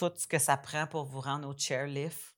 [0.00, 2.34] tout ce que ça prend pour vous rendre au chairlift,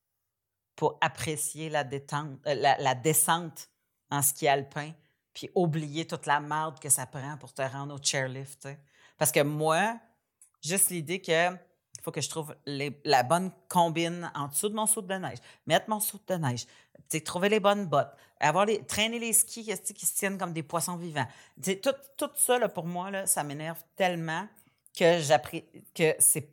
[0.74, 3.68] pour apprécier la, détente, euh, la, descente
[4.10, 4.92] en ski alpin,
[5.32, 8.68] puis oublier toute la merde que ça prend pour te rendre au chairlift.
[9.16, 9.98] Parce que moi,
[10.62, 14.86] juste l'idée que il faut que je trouve la bonne combine en dessous de mon
[14.86, 16.66] saut de neige, mettre mon saut de neige,
[17.20, 20.96] trouver les bonnes bottes, avoir les, traîner les skis qui se tiennent comme des poissons
[20.96, 21.26] vivants.
[21.62, 24.48] Tout, tout ça, là, pour moi, là, ça m'énerve tellement
[24.98, 25.20] que
[25.94, 26.48] que c'est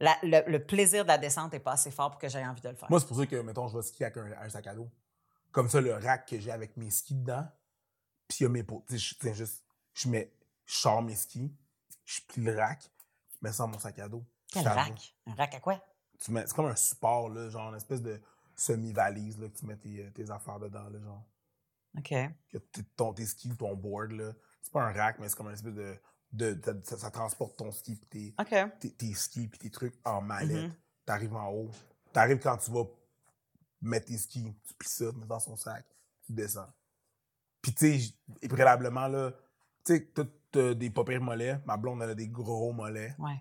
[0.00, 2.60] la- le, le plaisir de la descente n'est pas assez fort pour que j'aie envie
[2.60, 2.90] de le faire.
[2.90, 4.90] Moi, c'est pour ça que, mettons, je vais skier avec un, un sac à dos.
[5.50, 7.46] Comme ça, le rack que j'ai avec mes skis dedans,
[8.28, 8.84] puis il y a mes pots.
[8.88, 10.32] Tu sais, juste, je mets,
[10.66, 11.52] je sors mes skis,
[12.04, 12.82] je plie le rack,
[13.32, 14.24] je mets ça dans mon sac à dos.
[14.52, 15.14] Quel rack?
[15.26, 15.82] Un rack à quoi?
[16.22, 18.20] Tu mets, c'est comme un support, là, genre une espèce de
[18.54, 21.24] semi-valise, là, que tu mets tes, euh, tes affaires dedans, là, genre.
[21.96, 22.14] OK.
[22.50, 22.58] Que
[22.96, 24.32] ton, tes skis ton board, là.
[24.60, 25.96] C'est pas un rack, mais c'est comme une espèce de.
[26.32, 28.34] De, ça- ça, ça transporte ton ski puis tes,
[28.80, 30.64] tes, tes skis puis tes trucs en mallette.
[30.68, 30.74] Mhm.
[31.06, 31.70] T'arrives en haut.
[32.12, 32.84] T'arrives quand tu vas
[33.80, 35.84] mettre tes skis, tu plies ça, tu mets dans son sac,
[36.26, 36.68] tu descends.
[37.62, 39.32] Puis tu sais, préalablement, là,
[39.84, 41.58] tu sais, t'as t'as des pas pires mollets.
[41.66, 43.14] Ma blonde, elle a des gros mollets.
[43.18, 43.38] Ouais.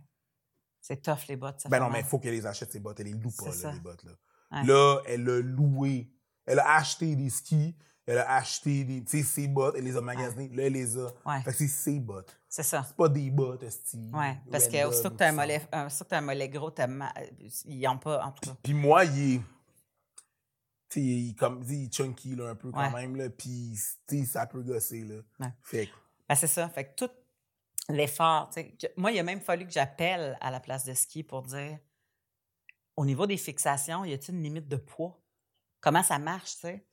[0.82, 1.62] C'est tough, les bottes.
[1.62, 3.00] Ça Ben non, mais il faut qu'elle les achète, ces bottes.
[3.00, 4.12] Elle les loue pas, là, les bottes, là.
[4.52, 4.64] Ouais.
[4.66, 6.10] Là, elle a loué.
[6.46, 7.76] Elle a acheté des skis.
[8.06, 9.76] Elle a acheté des, ses bottes.
[9.78, 10.48] Elle les a magasinées.
[10.50, 11.06] Là, elle les a.
[11.26, 11.42] Ouais.
[11.44, 12.38] Fait que c'est ses bottes.
[12.50, 12.84] C'est ça.
[12.88, 14.10] C'est pas des bottes, esti.
[14.14, 14.38] Ouais.
[14.50, 16.72] Parce que aussitôt que ou tu as un mollet, aussitôt que t'as un mollet gros,
[16.72, 17.30] t'as mal.
[17.66, 18.58] Ils n'ont pas, en tout cas.
[18.64, 19.42] Puis moi, il est.
[20.90, 23.02] Tu sais, il est comme, il est chunky, là, un peu quand Ouais.
[23.02, 23.30] même, là.
[23.30, 25.16] Puis, tu sais, ça peut gosser, là.
[25.42, 25.54] Ouais.
[25.62, 25.92] Fait que,
[26.30, 26.70] Ben, c'est ça.
[26.70, 27.12] Fait que tout
[27.90, 30.94] l'effort, tu sais, que- moi, il a même fallu que j'appelle à la place de
[30.94, 31.78] ski pour dire
[32.96, 35.22] au niveau des fixations, y a-t-il une limite de poids?
[35.82, 36.88] Comment ça marche, tu sais?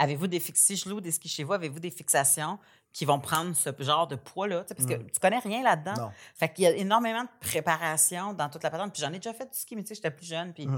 [0.00, 0.60] Avez-vous des fix...
[0.60, 2.58] Si je loue des skis chez vous, avez-vous des fixations
[2.92, 4.64] qui vont prendre ce genre de poids-là?
[4.68, 5.10] Parce que Mm.
[5.12, 5.94] tu connais rien là-dedans.
[5.96, 6.10] non.
[6.34, 8.92] Fait qu'il y a énormément de préparation dans toute la patente.
[8.92, 10.52] Puis j'en ai déjà fait du ski, mais tu sais, j'étais plus jeune.
[10.54, 10.66] Puis.
[10.66, 10.74] Puis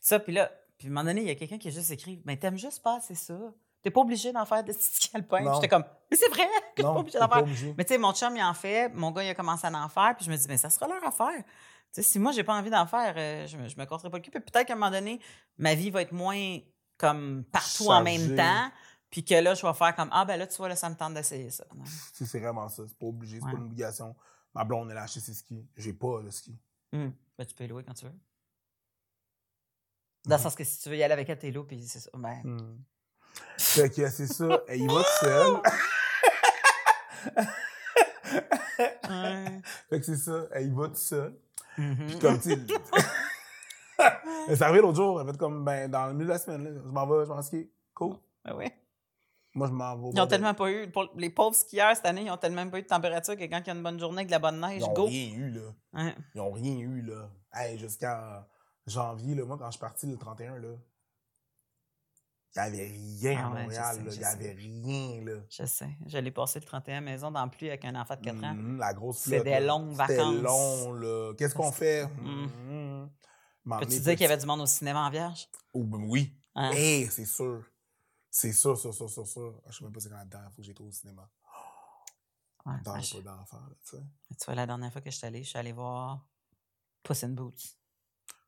[0.00, 1.90] ça, puis là, puis à un moment donné, il y a quelqu'un qui a juste
[1.90, 3.34] écrit Mais t'aimes juste pas, c'est ça.
[3.82, 5.36] T'es pas obligé d'en faire de ski alpin.
[5.38, 5.54] Puis Non.
[5.54, 7.38] J'étais comme Mais c'est vrai que je suis pas Non, obligé t'es d'en faire.
[7.42, 7.74] obligé.
[7.76, 8.88] Mais tu sais, mon chum, il en fait.
[8.94, 10.14] Mon gars, il a commencé à en faire.
[10.16, 11.42] Puis je me dis Mais ça sera leur affaire.
[11.94, 14.30] Si moi, j'ai pas envie d'en faire, euh, je, me, je me le cul.
[14.30, 15.20] Puis peut-être qu'à un moment donné,
[15.58, 16.58] ma vie va être moins
[17.02, 18.70] comme partout en même temps.
[19.10, 20.94] Puis que là, je vais faire comme Ah, ben là, tu vois, là, ça me
[20.94, 21.64] tente d'essayer ça.
[22.14, 22.84] C'est vraiment ça.
[22.88, 23.52] C'est pas obligé, c'est Ouais.
[23.52, 24.16] pas une obligation.
[24.54, 25.66] Ma blonde, elle a acheté ses skis.
[25.76, 26.56] J'ai pas de ski.
[26.94, 27.12] Hum.
[27.38, 28.14] Ben, tu peux les louer quand tu veux.
[30.24, 31.98] Dans le sens que si tu veux y aller avec elle, t'es loup, puis c'est
[32.00, 32.10] ça.
[32.14, 32.82] Ben, Mhm.
[33.58, 34.62] Fait que c'est ça.
[34.68, 35.60] Elle y va toute seule.
[39.08, 39.60] ouais.
[39.90, 40.46] fait que c'est ça.
[40.52, 41.34] Elle y va toute seule.
[41.78, 42.06] Mhm.
[42.06, 42.56] Puis comme, tu
[44.56, 45.20] s'est arrivée l'autre jour.
[45.20, 47.30] Elle fait comme, ben, dans le milieu de la semaine, là, je m'en vais, je
[47.30, 47.70] m'en ski.
[47.94, 48.16] Cool.
[48.44, 48.66] Ben oui.
[49.54, 50.10] Moi, je m'en vais.
[50.14, 52.78] Ils ont tellement pas eu, pour les pauvres skieurs cette année, ils ont tellement pas
[52.78, 54.60] eu de température que quand il y a une bonne journée avec de la bonne
[54.60, 55.04] neige, Ils ont go.
[55.06, 55.60] rien eu, là.
[55.94, 56.14] Hein.
[56.34, 57.28] Ils ont rien eu, là.
[57.52, 58.44] Hey, jusqu'en
[58.86, 60.68] janvier, là, moi, quand je suis parti le 31, là,
[62.54, 65.40] il n'y avait rien Ah à Montréal, Il n'y avait rien, là.
[65.50, 65.88] Je sais.
[66.06, 68.44] J'allais passer le 31 à la maison dans la pluie avec un enfant de 4
[68.44, 68.54] ans.
[68.54, 70.42] Mhm, la grosse C'est des longues C'était vacances.
[70.42, 71.32] long, là.
[71.38, 72.06] Qu'est-ce qu'on fait?
[72.06, 72.48] Mhm.
[72.68, 72.81] Mhm.
[73.78, 74.42] Peux-tu venir dire qu'il y avait petit.
[74.42, 75.48] du monde au cinéma en vierge?
[75.72, 76.36] Oh, ben oui.
[76.54, 76.72] Hein?
[76.74, 77.64] Eh, c'est sûr.
[78.30, 79.62] C'est sûr, sûr, sûr, sûr, sûr.
[79.68, 81.28] Je sais même pas c'est quand la dernière fois que été au cinéma.
[82.64, 84.02] Ouais, Dans ben, le je- pas d'enfant, là, tu sais.
[84.38, 86.24] tu vois, la dernière fois que je suis allée, je suis allée voir
[87.02, 87.76] Puss in Boots.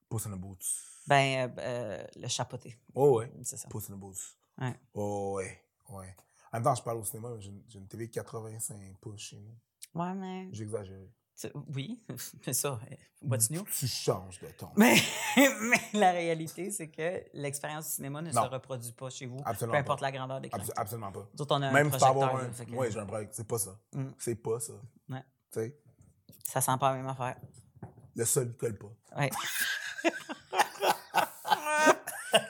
[0.08, 0.64] Puss in Boots.
[1.08, 2.78] Ben, euh, euh, le chapeauté.
[2.94, 3.32] Oh, ouais.
[3.42, 3.69] C'est ça.
[3.69, 4.36] Puss in Boots.
[4.58, 4.78] Ouais.
[4.94, 5.60] Oh, ouais.
[5.88, 6.14] Ouais.
[6.52, 9.41] En même temps, je parle au cinéma, mais j'ai une, une TV 85 pouces chez
[9.41, 10.00] nous.
[10.00, 10.48] Ouais, mais.
[10.52, 11.08] J'exagère.
[11.74, 12.00] Oui,
[12.44, 12.78] c'est ça.
[12.90, 13.64] euh, What's new?
[13.64, 14.68] Tu changes de ton.
[14.76, 14.96] Mais,
[15.36, 18.44] mais la réalité, c'est que l'expérience du cinéma ne Non.
[18.44, 20.06] se reproduit pas chez vous, Absolument peu importe pas.
[20.06, 20.58] la grandeur d'écran.
[20.58, 21.26] Abs- absolument pas.
[21.34, 22.36] Nous autres, on a Même un projecteur.
[22.36, 22.64] un.
[22.64, 23.30] que Ouais, j'ai un break.
[23.32, 23.76] C'est pas ça.
[23.92, 24.10] Mm.
[24.18, 24.72] C'est pas ça.
[25.08, 25.24] Ouais.
[25.52, 25.76] Tu sais,
[26.52, 27.36] ça sent pas la même affaire.
[28.14, 28.92] le sol ne colle pas.
[29.18, 29.30] Ouais.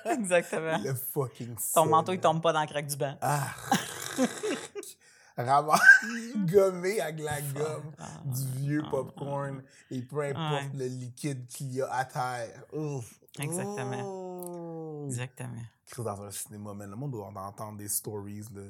[0.07, 0.79] Exactement.
[0.79, 3.17] Le fucking Ton manteau, il tombe pas dans le crack du banc.
[3.21, 3.49] Ah!
[5.37, 5.81] Ramasse,
[6.47, 7.93] gommé avec la gomme
[8.25, 10.71] du vieux popcorn et peu importe Ouais.
[10.75, 12.65] le liquide qu'il y a à terre.
[12.73, 13.19] Ouf.
[13.41, 14.03] Exactement.
[14.05, 15.05] Oh.
[15.07, 15.63] Exactement.
[15.87, 18.63] Chris, dans un cinéma, man, le monde doit en entendre des stories, là.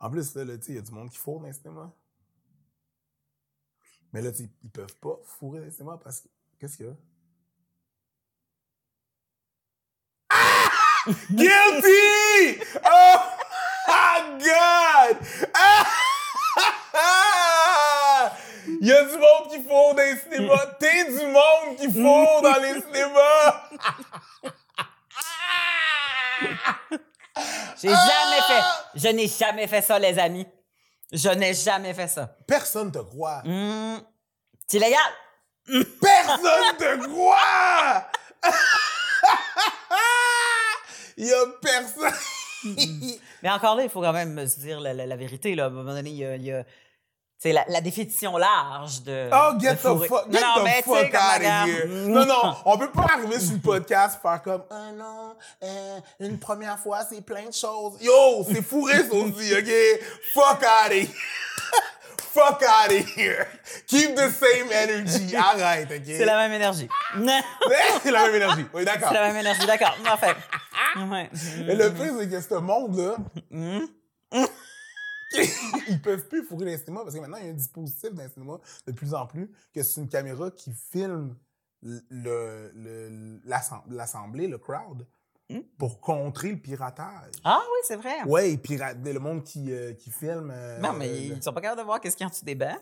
[0.00, 1.90] En plus, là, il y a du monde qui fourre dans les cinémas.
[4.12, 6.28] Mais là, ils peuvent pas fourrer dans les cinémas parce que...
[6.58, 6.96] Qu'est-ce qu'il y a?
[10.30, 11.04] Ah!
[11.30, 12.62] Guilty!
[12.84, 13.16] Oh!
[13.88, 15.16] my God!
[15.60, 15.84] Ah!
[18.80, 20.66] Il y a du monde qui fourre dans les cinémas.
[20.78, 23.62] T'es du monde qui fourre dans les cinémas.
[27.80, 28.62] J'ai jamais fait.
[28.94, 30.46] Je n'ai jamais fait ça, les amis.
[31.12, 32.36] Je n'ai jamais fait ça.
[32.46, 33.42] Personne te croit.
[33.44, 34.00] Hum,
[34.66, 35.00] c'est légal.
[36.00, 38.06] Personne te croit!
[41.16, 42.12] Il y a personne.
[43.42, 45.54] Mais encore là, il faut quand même se dire la, la- vérité.
[45.54, 45.64] Là.
[45.64, 46.64] À un moment donné, il y a,
[47.38, 49.28] sais, la, la définition large de.
[49.32, 50.08] Oh, de get the fourrer.
[50.08, 51.86] fuck, get non, the fuck out of here.
[51.86, 56.38] Non, non, on peut pas arriver sur le podcast faire comme, ah non, euh, une
[56.38, 57.94] première fois, c'est plein de choses.
[58.00, 60.00] Yo, c'est fourré, ça aussi, OK?
[60.34, 61.08] Fuck out of here.
[62.32, 63.46] fuck out of here.
[63.86, 65.34] Keep the same energy.
[65.36, 66.02] Arrête, OK?
[66.06, 66.88] C'est la même énergie.
[68.02, 68.66] C'est la même énergie.
[68.74, 69.08] Oui, d'accord.
[69.08, 69.96] c'est la même énergie, d'accord.
[70.12, 70.36] En fait.
[70.96, 71.30] Ouais.
[71.66, 73.16] Mais le pire, c'est que ce monde-là,
[73.50, 73.80] Mm.
[75.88, 78.12] Ils peuvent plus fourrer dans les cinémas parce que maintenant, il y a un dispositif
[78.12, 81.36] dans les cinémas de plus en plus que c'est une caméra qui filme
[81.82, 83.40] le- le- le-
[83.88, 85.06] l'assemblée, crowd,
[85.50, 85.60] Hmm?
[85.78, 87.32] pour contrer le piratage.
[87.42, 88.16] Ah oui, c'est vrai.
[88.58, 90.50] Pira- le monde qui, euh, qui filme.
[90.52, 92.44] euh, Non, mais ils sont pas capables de voir qu'est-ce qu'il y a en dessous
[92.44, 92.78] des bancs.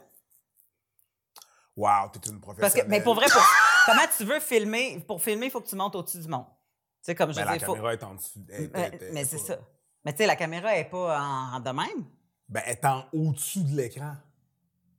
[1.77, 2.87] Wow, t'es une Parce professionnelle.
[2.87, 3.43] que, mais pour vrai, pour-
[3.87, 4.99] comment tu veux filmer?
[5.07, 6.47] Pour filmer, il faut que tu montes au-dessus du monde.
[6.47, 6.55] Tu
[7.03, 8.41] sais, comme je Ben, veux la faut- caméra est en dessous.
[8.49, 9.59] elle- elle- Mais, elle- mais elle- c'est ça.
[10.05, 12.05] Mais tu sais, la caméra est pas en, en de même.
[12.49, 14.15] Ben, elle est en au-dessus de l'écran.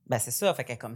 [0.06, 0.52] Ben, c'est ça.
[0.54, 0.94] Fait qu'elle est comme.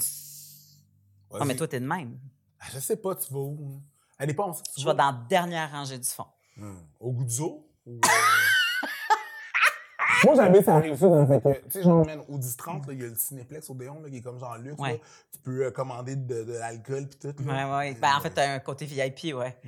[1.39, 2.19] Ah, mais toi, t'es de même.
[2.61, 3.75] Ah, Je sais pas, tu vas où?
[3.77, 3.81] hein?
[4.19, 4.93] Elle dépend où tu Je vas.
[4.93, 6.27] vais dans la dernière rangée du fond.
[6.57, 6.77] Hmm.
[7.01, 7.67] Au goût du zoo?
[7.87, 7.99] Ou, euh,
[10.25, 12.93] Moi, j'avais ça arrive ça dans fait que, tu sais, genre, man, au 10-30, là,
[12.93, 14.93] il y a le Cinéplex au Déon, là, qui est comme genre luxe, Ouais.
[14.93, 14.99] là.
[15.33, 17.79] Tu peux euh, commander de, de l'alcool pis tout, Ouais, là.
[17.79, 17.95] ouais.
[17.95, 19.59] Ben, en fait, t'as un côté VIP, ouais.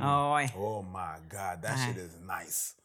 [0.00, 0.46] Ah, ouais.
[0.58, 1.86] Oh my God, that Ouais.
[1.86, 2.76] shit is nice.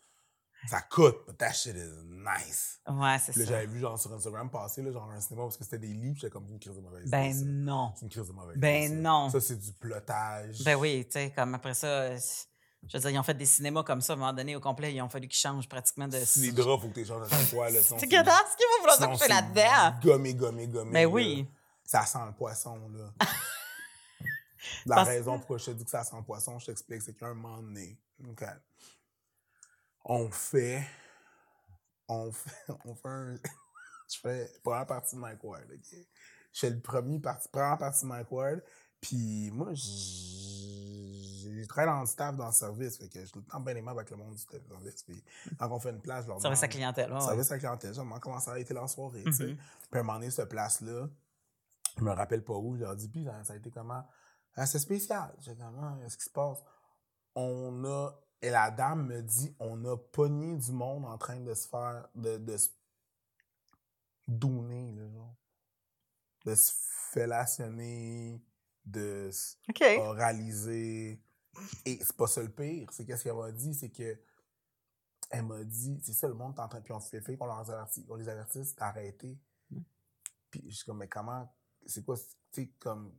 [0.70, 2.80] Ça coûte, but that shit is nice.
[2.88, 3.46] Ouais, c'est ça.
[3.46, 6.14] j'avais vu, genre, sur Instagram passer, là, genre, un cinéma, parce que c'était des pis
[6.16, 7.42] j'étais comme une crise de mauvaise Ben, ça.
[7.46, 7.92] non.
[7.96, 9.30] C'est une crise de mauvaise Ben, non.
[9.30, 10.64] Ça, c'est du plotage.
[10.64, 13.84] Ben oui, tu sais, comme après ça, je veux dire, ils ont fait des cinémas
[13.84, 16.18] comme ça, à un moment donné, au complet, ils ont fallu qu'ils changent pratiquement de.
[16.20, 17.80] Si les draps, faut que tu changes à chaque fois, là.
[17.84, 20.00] C'est grave, ce qu'il va vouloir s'occuper là-dedans.
[20.04, 20.92] Gommé, gommé, gommé.
[20.92, 21.08] Ben là.
[21.08, 21.48] oui.
[21.84, 23.12] Ça sent le poisson, là.
[24.88, 27.14] La Parce- raison pourquoi je te dis que ça sent le poisson, je t'explique, c'est
[27.16, 28.44] qu'à un moment donné, OK,
[30.06, 30.84] on fait.
[32.08, 32.52] On fait.
[32.86, 33.36] On fait un.
[34.12, 35.98] je fais première partie de Mike Ward, OK?
[36.54, 38.62] Je fais le premier parti, première partie de Mike Ward,
[39.02, 43.40] puis moi, j'ai travaillé dans le staff, dans le service, fait que je suis tout
[43.40, 45.22] le temps bien aimable avec le monde du service, puis
[45.60, 47.12] quand on fait une place, je leur Service à clientèle.
[47.12, 49.48] ouais, service à clientèle, je demande comment ça a été la soirée, tu sais.
[49.48, 49.58] Mhm.
[49.58, 51.10] Puis à un moment donné, cette place-là,
[51.98, 54.06] je me rappelle pas où, je leur dis, puis ça, ça a été comment?
[54.56, 55.36] Ah, c'est spécial.
[55.40, 56.60] J'ai comment, qu'est-ce qui se passe?
[57.36, 58.12] On a,
[58.46, 62.08] et la dame me dit, on a pogné du monde en train de se faire,
[62.14, 62.70] de, de se
[64.28, 65.36] donner, là, genre.
[66.46, 66.72] De se
[67.12, 68.40] fellationner,
[68.86, 69.84] de se OK.
[69.98, 71.20] oraliser.
[71.86, 72.88] Et c'est pas ça le pire.
[72.92, 74.16] C'est qu'est-ce qu'elle m'a dit, c'est que
[75.32, 78.06] elle m'a dit, c'est ça le monde train, puis on fait fait qu'on leur avertit,
[78.10, 79.40] on les avertisse d'arrêter.
[80.52, 81.52] Puis je suis comme, mais comment,
[81.88, 83.12] c'est quoi, tu sais, comme,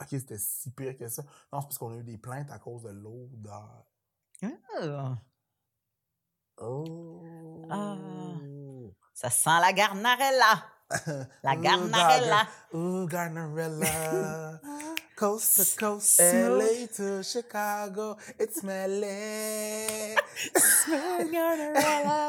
[0.00, 1.22] ok, c'était si pire que ça.
[1.52, 3.89] Non, c'est parce qu'on a eu des plaintes à cause de l'odeur.
[6.62, 7.66] Oh.
[7.70, 7.96] Ah.
[9.14, 10.64] ça sent la garnarella.
[11.44, 12.46] La Ooh, Garnarella.
[12.74, 14.60] Ooh, Garnarella.
[15.16, 16.18] Coast to coast.
[16.20, 20.16] LA to Chicago, it's LA.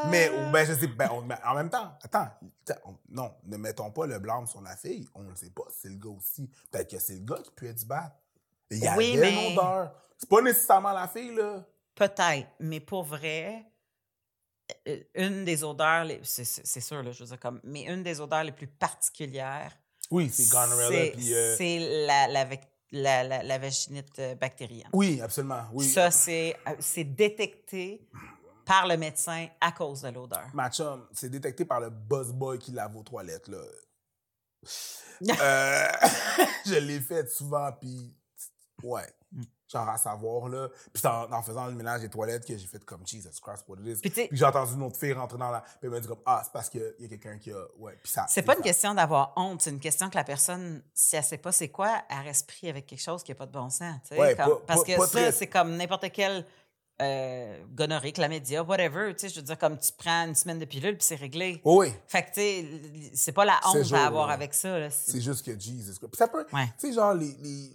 [0.09, 2.27] Mais, ou ben, je sais, ben, on- ben, en même temps, attends,
[2.85, 5.07] on- non, ne mettons pas le blâme sur la fille.
[5.15, 6.49] On ne sait pas si c'est le gars aussi.
[6.69, 8.15] Peut-être que c'est le gars qui puait du battre.
[8.69, 9.91] Il y avait Oui, mais- une odeur.
[10.17, 11.63] C'est pas nécessairement la fille, là.
[11.95, 13.65] Peut-être, mais pour vrai,
[14.87, 16.43] euh, une des odeurs, c'est
[16.81, 19.77] sûr, là, je veux dire, comme, mais une des odeurs les plus particulières,
[20.09, 22.47] Oui, c'est Gonorrhea, c'est euh, c'est la, la,
[22.91, 24.89] la, la, la vaginite euh, bactérienne.
[24.93, 25.87] oui, absolument, oui.
[25.87, 28.07] Ça, c'est euh, c'est détecté
[28.65, 30.47] par le médecin à cause de l'odeur.
[30.53, 33.61] Ma chum, c'est détecté par le buzz boy qui lave aux toilettes, là.
[35.39, 35.87] Euh,
[36.65, 38.11] je l'ai fait souvent, puis
[38.81, 39.05] ouais.
[39.71, 40.67] Genre à savoir, là.
[40.91, 43.63] Puis c'est en, en faisant le ménage des toilettes que j'ai fait comme Jesus Christ,
[43.67, 44.09] what it is.
[44.09, 45.61] Puis j'ai entendu une autre fille rentrer dans la.
[45.61, 47.63] Puis elle m'a dit comme Ah, c'est parce qu'il y a quelqu'un qui a.
[47.79, 48.25] Ouais, puis ça.
[48.27, 51.37] c'est pas une question d'avoir honte, c'est une question que la personne, si elle sait
[51.37, 53.95] pas c'est quoi, elle reste pris avec quelque chose qui n'a pas de bon sens.
[54.03, 56.45] tu sais, Ouais, comme- pas- parce pas- que pas ça, très- c'est comme n'importe quel
[57.01, 59.13] euh, gonorrhée, chlamydia, whatever.
[59.15, 61.59] Tu sais, je veux dire, comme tu prends une semaine de pilule puis c'est réglé.
[61.63, 62.65] Oh, oui, Fait que, tu sais,
[63.13, 64.77] c'est pas la honte jour, à avoir avec ça.
[64.77, 64.89] Là.
[64.89, 65.99] c'est juste que Jesus.
[65.99, 66.45] Puis ça peut.
[66.53, 66.67] Ouais.
[66.79, 67.71] Tu sais, genre, les, les.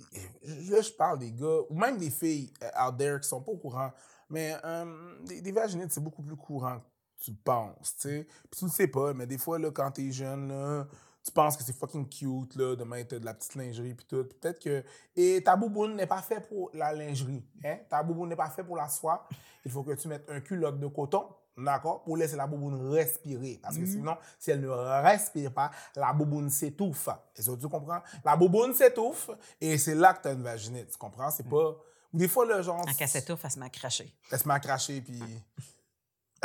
[0.71, 3.53] Là, je parle des gars, ou même des filles euh, out there qui sont pas
[3.53, 3.91] au courant.
[4.31, 8.27] Mais euh, des, des vaginites, c'est beaucoup plus courant que tu penses, tu sais.
[8.51, 10.87] Puis tu le sais pas, mais des fois, là, quand t'es jeune, là,
[11.27, 14.25] tu penses que c'est fucking cute, là, de mettre de la petite lingerie puis tout.
[14.25, 14.85] Peut-être que...
[15.17, 17.79] Et ta bouboune n'est pas fait pour la lingerie, hein?
[17.91, 19.27] Ta bouboune n'est pas fait pour la soie.
[19.65, 21.27] Il faut que tu mettes un culotte de coton,
[21.59, 22.05] d'accord?
[22.05, 23.59] Pour laisser la bouboune respirer.
[23.61, 27.09] Parce que sinon, si elle ne respire pas, la bouboune s'étouffe.
[27.35, 28.03] Est-ce que tu comprends?
[28.25, 29.31] La bouboune s'étouffe
[29.61, 31.31] et c'est là que tu as une vaginite, tu comprends?
[31.33, 31.77] C'est pas...
[32.13, 32.79] Ou des fois, le genre...
[32.89, 34.15] En cassette elle se met à cracher.
[34.31, 35.21] Elle se met à cracher, puis...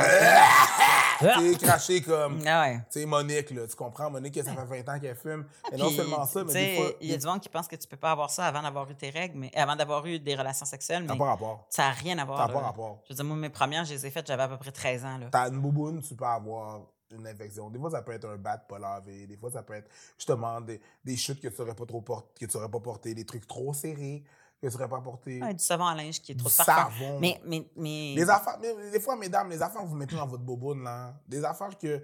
[1.19, 2.39] tu sais, cracher comme...
[2.47, 2.77] Ah ouais.
[2.91, 4.09] Tu sais, Monique, là, tu comprends?
[4.09, 5.45] Monique, ça fait 20 ans qu'elle fume.
[5.71, 6.91] Et non seulement ça, mais des fois...
[7.01, 8.89] Il y a du monde qui pense que tu peux pas avoir ça avant d'avoir
[8.89, 11.65] eu tes règles, mais avant d'avoir eu des relations sexuelles, mais pas rapport.
[11.69, 12.47] ça n'a rien à voir.
[12.47, 12.67] T'as pas là.
[12.67, 13.01] rapport.
[13.05, 15.05] Je veux dire, moi, mes premières, je les ai faites, j'avais à peu près 13
[15.05, 15.19] ans.
[15.31, 16.81] T'as une bouboune, tu peux avoir
[17.13, 17.69] une infection.
[17.69, 19.27] Des fois, ça peut être un bat pas lavé.
[19.27, 22.29] Des fois, ça peut être justement des, des chutes que tu n'aurais pas trop port-
[22.39, 24.23] que tu aurais pas porté, des trucs trop serrés
[24.61, 25.41] que tu n'aurais pas porté.
[25.41, 26.91] Ouais, du savon à linge qui est trop Du de parfum.
[26.99, 27.19] savon.
[27.19, 28.13] Mais, mais, mais...
[28.15, 31.13] Les affaires, mais des fois, mesdames, les affaires que vous mettez dans votre bouboune, là,
[31.27, 31.99] des affaires euh,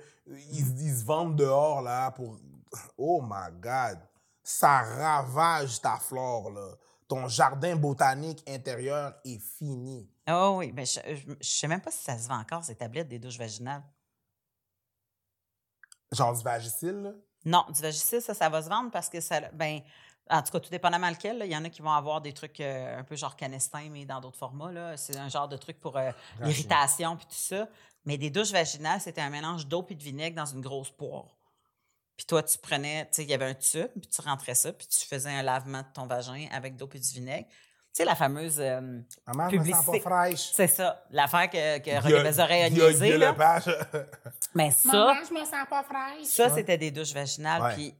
[0.51, 2.37] ils, se- vendent dehors, là, pour.
[2.97, 3.99] Oh my God!
[4.43, 6.69] Ça ravage ta flore, là.
[7.07, 10.09] Ton jardin botanique intérieur est fini.
[10.29, 12.75] Oh oui, mais je, je, je sais même pas si ça se vend encore, ces
[12.75, 13.83] tablettes des douches vaginales.
[16.11, 17.11] Genre du Vagisil, là?
[17.45, 19.39] Non, du Vagisil, ça, ça va se vendre parce que ça.
[19.53, 19.81] Ben,
[20.29, 22.33] en tout cas, tout dépendamment lequel, là, il y en a qui vont avoir des
[22.33, 24.71] trucs euh, un peu genre canestin, mais dans d'autres formats.
[24.71, 24.97] là.
[24.97, 27.67] C'est un genre de truc pour euh, l'irritation puis tout ça.
[28.05, 31.25] Mais des douches vaginales, c'était un mélange d'eau et de vinaigre dans une grosse poire.
[32.15, 34.73] Puis toi, tu prenais, tu sais, il y avait un tube, puis tu rentrais ça,
[34.73, 37.45] puis tu faisais un lavement de ton vagin avec d'eau et du vinaigre.
[37.47, 38.59] Tu sais, la fameuse.
[38.59, 39.99] euh, Maman, je me sens pas Publicité.
[39.99, 40.51] fraîche.
[40.53, 43.17] c'est ça, l'affaire que, que Roger Bézoret a niaisé.
[44.55, 46.25] Mais ça, je me sens pas fraîche.
[46.25, 46.53] ça Ouais.
[46.55, 47.61] c'était des douches vaginales.
[47.61, 47.73] Ouais.
[47.75, 47.95] Puis,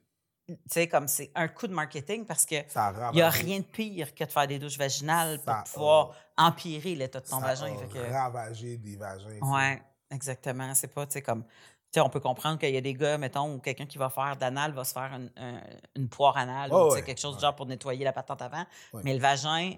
[0.48, 3.66] tu sais, comme c'est un coup de marketing parce que il n'y a rien de
[3.66, 7.46] pire que de faire des douches vaginales Ça pour pouvoir empirer l'état de ton Ça
[7.48, 7.75] vagin.
[7.77, 9.39] a que- ravagé des vagins.
[9.42, 10.74] Ouais, exactement.
[10.74, 11.44] C'est pas, tu sais, comme.
[11.44, 14.10] Tu sais, on peut comprendre qu'il y a des gars, mettons, ou quelqu'un qui va
[14.10, 15.62] faire d'anal va se faire une, un-
[15.96, 17.42] une poire anale Oh, ou ouais, quelque chose ouais.
[17.42, 18.66] genre pour nettoyer la patente avant.
[18.94, 19.01] Ouais.
[19.06, 19.72] Mais le vagin,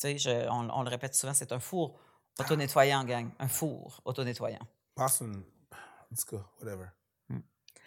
[0.00, 1.98] tu sais, on, on le répète souvent, c'est un four
[2.40, 3.28] auto-nettoyant, gang.
[3.38, 4.58] Un four auto-nettoyant.
[4.96, 5.36] Passe une.
[5.36, 6.86] En tout cas, whatever.
[7.28, 7.38] Mais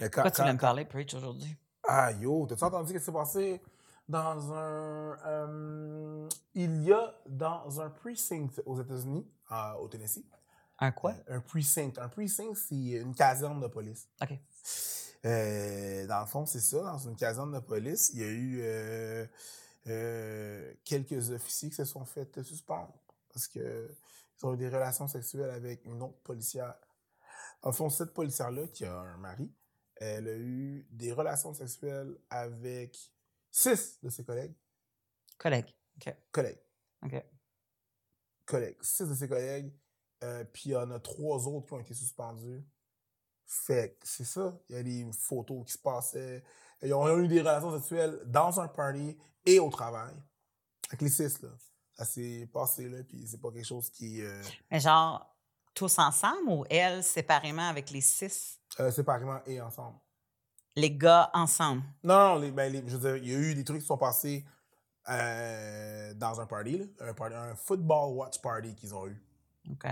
[0.09, 1.55] quand, Pourquoi tu quand- voulais me parler, Preach, aujourd'hui?
[1.87, 3.61] Ah, yo, t'as-tu entendu ce qui s'est passé
[4.07, 5.17] dans un.
[5.25, 10.25] euh, il y a dans un precinct aux États-Unis, euh, au Tennessee.
[10.79, 11.13] Un quoi?
[11.27, 11.97] Un precinct.
[11.97, 14.07] Un precinct, c'est une caserne de police.
[14.21, 14.37] OK.
[15.25, 16.81] Euh, dans le fond, c'est ça.
[16.81, 19.25] Dans une caserne de police, il y a eu euh,
[19.87, 22.93] euh, quelques officiers qui se sont fait suspendre
[23.33, 23.89] parce qu'ils
[24.43, 26.75] ont eu des relations sexuelles avec une autre policière.
[27.63, 29.51] Le fond, cette policière-là, qui a un mari,
[29.95, 32.97] elle a eu des relations sexuelles avec
[33.51, 34.53] six de ses collègues.
[35.37, 35.73] Collègue.
[35.97, 36.15] OK.
[36.31, 36.59] Collègues.
[37.03, 37.23] OK.
[38.45, 39.71] collègues, six de ses collègues,
[40.23, 42.63] euh, puis il y en a trois autres qui ont été suspendus.
[43.45, 44.57] Fait que c'est ça.
[44.69, 46.43] Il y a des photos qui se passaient.
[46.81, 50.13] Ils ont eu des relations sexuelles dans un party et au travail.
[50.89, 51.49] Avec les six, là.
[51.93, 54.21] Ça s'est passé, là, puis c'est pas quelque chose qui...
[54.21, 55.34] Euh, Mais genre,
[55.75, 58.59] tous ensemble ou elle séparément avec les six?
[58.79, 59.97] euh, séparément et ensemble.
[60.75, 61.83] Les gars ensemble?
[62.03, 63.85] Non, non, les- ben, les- je veux dire, il y a eu des trucs qui
[63.87, 64.43] sont passés
[65.07, 69.21] euh, dans un party, là, un, party, un football watch party qu'ils ont eu.
[69.71, 69.85] OK.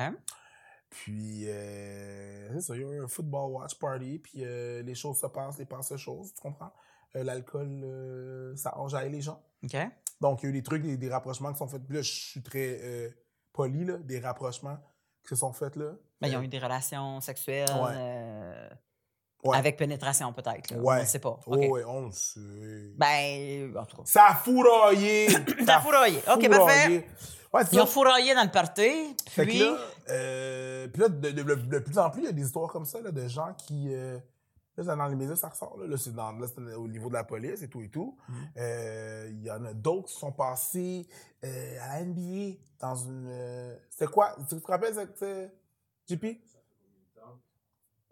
[0.90, 4.96] Puis, euh, c'est ça, il y a eu un football watch party, puis euh, les
[4.96, 6.74] choses se passent, les passent se choses, tu comprends?
[7.16, 9.42] Euh, L'alcool, ça enjaille les gens.
[9.64, 9.76] OK.
[10.20, 11.84] Donc, il y a eu des trucs, des, des rapprochements qui sont faits.
[11.86, 13.16] Puis là, je suis très
[13.54, 14.78] poli, là, des rapprochements
[15.24, 15.92] qui se sont faits, là.
[16.22, 17.92] Ben, ils ont Euh, eu des relations sexuelles Ouais.
[17.96, 18.70] euh,
[19.46, 19.58] ouais.
[19.58, 20.74] avec pénétration, peut-être.
[20.76, 20.98] Ouais.
[20.98, 21.40] On ne sait pas.
[21.46, 21.72] Oh, OK.
[21.72, 22.40] ouais, on le sait.
[22.98, 24.04] Ben, en tout cas.
[24.06, 25.30] Ça a fourraillé!
[25.66, 26.20] Ça a fourraillé.
[26.34, 27.08] OK, parfait.
[27.54, 29.60] Ouais, Ils ont fourraillé dans le party, Fait puis...
[29.60, 29.78] que là,
[30.10, 32.72] euh, puis là de, de- de- de plus en plus, il y a des histoires
[32.72, 33.94] comme ça, là, de gens qui...
[33.94, 34.18] euh,
[34.78, 35.78] là, c'est dans les médias, ça ressort.
[35.80, 38.18] Là, là c'est dans- là, c'est au niveau de la police et tout et tout.
[38.30, 38.36] Mhm.
[38.58, 41.08] Euh, Il y en a d'autres qui sont passés
[41.44, 43.28] euh, à la NBA dans une...
[43.30, 44.36] euh, C'était quoi?
[44.50, 45.22] Tu te rappelles cette...
[45.24, 45.48] euh,
[46.10, 46.26] JP?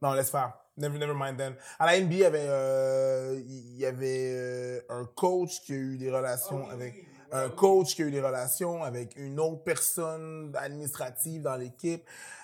[0.02, 0.54] Non, laisse faire.
[0.78, 1.56] Never, never mind then.
[1.78, 5.76] À la NBA, il y avait, euh, il y avait euh, un coach qui a
[5.76, 10.52] eu des relations avec un coach qui a eu des relations avec une autre personne
[10.58, 12.04] administrative dans l'équipe.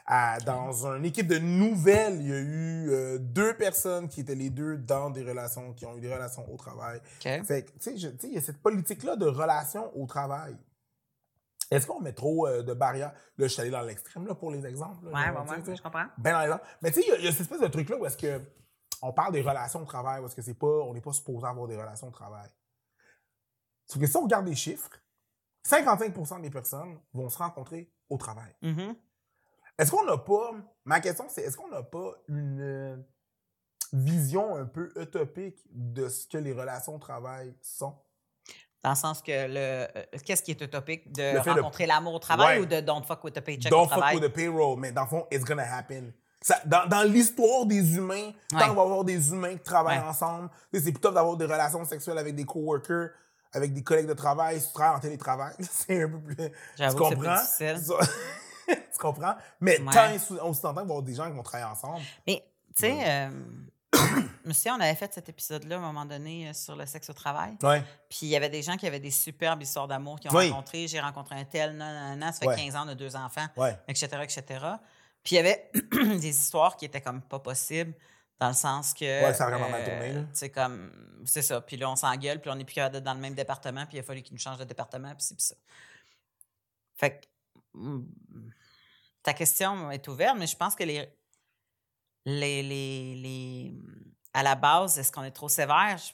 [0.09, 4.35] À- dans une équipe de nouvelles, il y a eu euh, deux personnes qui étaient
[4.35, 6.99] les deux dans des relations, qui ont eu des relations au travail.
[6.99, 7.43] OK.
[7.45, 10.55] Fait que, tu sais, il y a cette politique-là de relations au travail.
[11.69, 13.11] Est-ce qu'on met trop euh, de barrières?
[13.37, 15.05] Là, je suis allé dans l'extrême là, pour les exemples.
[15.05, 16.05] là, Ouais, genre, ouais, je comprends.
[16.17, 16.61] Ben dans les.
[16.81, 18.15] Mais tu sais, il y a- il y, a cette espèce de truc-là où est-ce
[18.17, 18.41] que
[19.01, 21.45] on parle des relations de travail, où est-ce que c'est pas, on n'est pas supposé
[21.45, 22.47] avoir des relations de travail.
[23.87, 24.89] Sauf que si on regarde les chiffres,
[25.67, 28.53] 55% des personnes vont se rencontrer au travail.
[28.61, 28.95] Mhm.
[29.77, 30.51] Est-ce qu'on n'a pas,
[30.85, 32.97] ma question c'est, est-ce qu'on n'a pas une, euh,
[33.93, 37.95] vision un peu utopique de ce que les relations au travail sont?
[38.83, 39.55] Dans le sens que le.
[39.57, 39.87] euh,
[40.25, 41.11] Qu'est-ce qui est utopique?
[41.11, 42.63] De Le fait de- rencontrer l'amour au travail Ouais.
[42.63, 44.15] ou de don't fuck with the paycheck au Don't fuck travail?
[44.19, 46.13] with the payroll, mais dans le fond, it's gonna happen.
[46.41, 48.59] Ça, dans dans l'histoire des humains, Ouais.
[48.59, 50.05] tant qu'on va avoir des humains qui travaillent Ouais.
[50.05, 53.09] ensemble, c'est plutôt d'avoir des relations sexuelles avec des coworkers,
[53.53, 55.53] avec des collègues de travail, si tu travailles en télétravail.
[55.59, 56.35] C'est un peu plus.
[56.35, 56.43] Tu
[56.77, 57.35] c'est plus comprends?
[57.41, 57.77] difficile.
[57.77, 58.07] Ça-
[58.75, 59.35] tu comprends?
[59.61, 59.93] Mais Ouais.
[59.93, 62.01] tant aussi longtemps qu'il va y avoir des gens qui vont travailler ensemble.
[62.25, 62.43] Mais,
[62.75, 63.29] tu sais, euh,
[64.45, 67.09] me souviens, on avait fait cet épisode-là à un moment donné euh, sur le sexe
[67.09, 67.55] au travail.
[67.63, 67.81] Ouais.
[68.09, 70.49] Puis il y avait des gens qui avaient des superbes histoires d'amour qui ont Oui.
[70.49, 70.87] rencontré.
[70.87, 72.55] J'ai rencontré un tel, non, non, non, ça fait Ouais.
[72.55, 73.47] 15 ans, on a deux enfants,
[73.87, 74.43] etc., etc.
[75.23, 75.71] Puis il y avait
[76.19, 77.93] des histoires qui étaient comme pas possibles
[78.39, 79.05] dans le sens que.
[79.25, 80.25] Ouais, ça a vraiment mal tourné.
[80.33, 81.21] C'est comme.
[81.25, 81.61] C'est ça.
[81.61, 83.97] Puis là, on s'engueule, puis on n'est plus capable d'être dans le même département, puis
[83.97, 85.55] il a fallu qu'ils nous changent de département, puis c'est puis ça.
[86.95, 87.25] Fait que.
[87.73, 88.51] mm,
[89.23, 91.13] Ta question est ouverte, mais je pense que les.
[92.25, 93.73] Les, les, les-
[94.33, 95.97] à la base, est-ce qu'on est trop sévère?
[95.97, 96.11] Je,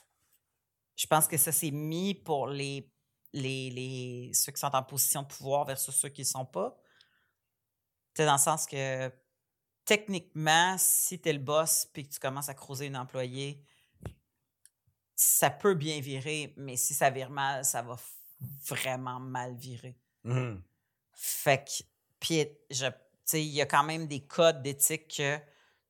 [0.96, 2.88] je pense que ça, c'est mis pour les,
[3.32, 6.76] les, les, ceux qui sont en position de pouvoir versus ceux qui ne sont pas.
[8.16, 9.10] C'est dans le sens que
[9.84, 13.62] techniquement, si tu es le boss puis que tu commences à creuser une employée,
[15.14, 17.96] ça peut bien virer, mais si ça vire mal, ça va
[18.66, 19.96] vraiment mal virer.
[20.24, 20.62] Mhm.
[21.12, 21.84] Fait que,
[22.18, 22.92] puis, je, tu
[23.24, 25.38] sais, il y a quand même des codes d'éthique que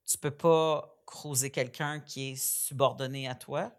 [0.05, 3.73] tu peux pas cruiser quelqu'un qui est subordonné à toi.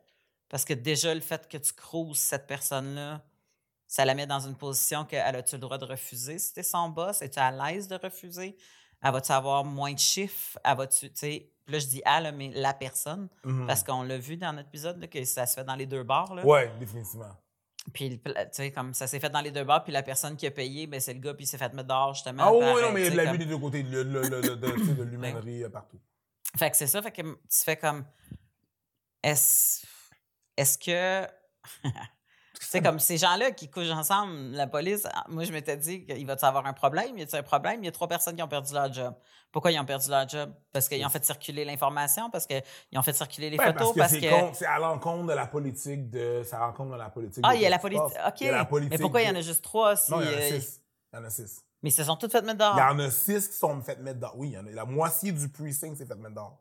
[0.50, 3.24] Parce que déjà, le fait que tu cruises cette personne-là,
[3.88, 6.90] ça la met dans une position qu'elle a-tu le droit de refuser si t'es son
[6.90, 7.22] boss?
[7.22, 8.58] Es-tu à l'aise de refuser?
[9.06, 10.58] Elle va-tu avoir moins de chiffres?
[10.64, 13.68] Elle va-tu, tu sais, puis là, je dis elle, là, mais la personne, Mhm.
[13.68, 16.04] parce qu'on l'a vu dans notre épisode, là, que ça se fait dans les deux
[16.04, 16.32] bars.
[16.44, 17.36] Ouais, définitivement.
[17.94, 20.48] Puis, tu sais, comme ça s'est fait dans les deux bars, puis la personne qui
[20.48, 22.44] a payé, ben, c'est le gars, puis il s'est fait mettre dehors, justement.
[22.48, 23.58] Ah oui, oui, non, euh, mais il y a de la comme- vue des deux
[23.60, 26.00] côtés, de, de, de, l'humainerie partout.
[26.58, 28.04] Fait que c'est ça, fait que tu fais comme.
[29.22, 29.86] Est-ce
[30.58, 31.28] est que.
[32.64, 36.26] sais, comme ces gens-là qui couchent ensemble, la police, ah, moi, je m'étais dit qu'il
[36.28, 37.18] va y avoir un problème?
[37.18, 37.84] Y a un problème?
[37.84, 39.14] Il y a trois personnes qui ont perdu leur job.
[39.52, 40.54] Pourquoi ils ont perdu leur job?
[40.72, 42.62] Parce qu'ils ont fait circuler l'information, parce qu'ils
[42.96, 46.10] ont fait circuler les Ouais, photos, parce que c'est c'est à l'encontre de la politique
[46.10, 46.44] de.
[46.44, 47.44] Ça rencontre dans la politique.
[47.48, 48.04] Ah, de il y a la politique.
[48.28, 48.42] OK.
[48.42, 50.12] Il y a la Mais politique pourquoi il y en de- a juste trois si.
[50.12, 50.82] Non, il y en a euh, six.
[51.14, 51.62] Il y en a six.
[51.82, 52.76] Mais ils se sont toutes faites mettre dehors.
[52.76, 54.34] Il y en a six qui sont fait mettre dehors.
[54.38, 54.72] Oui, il y en a.
[54.72, 56.58] La moitié du precinct s'est fait mettre dehors.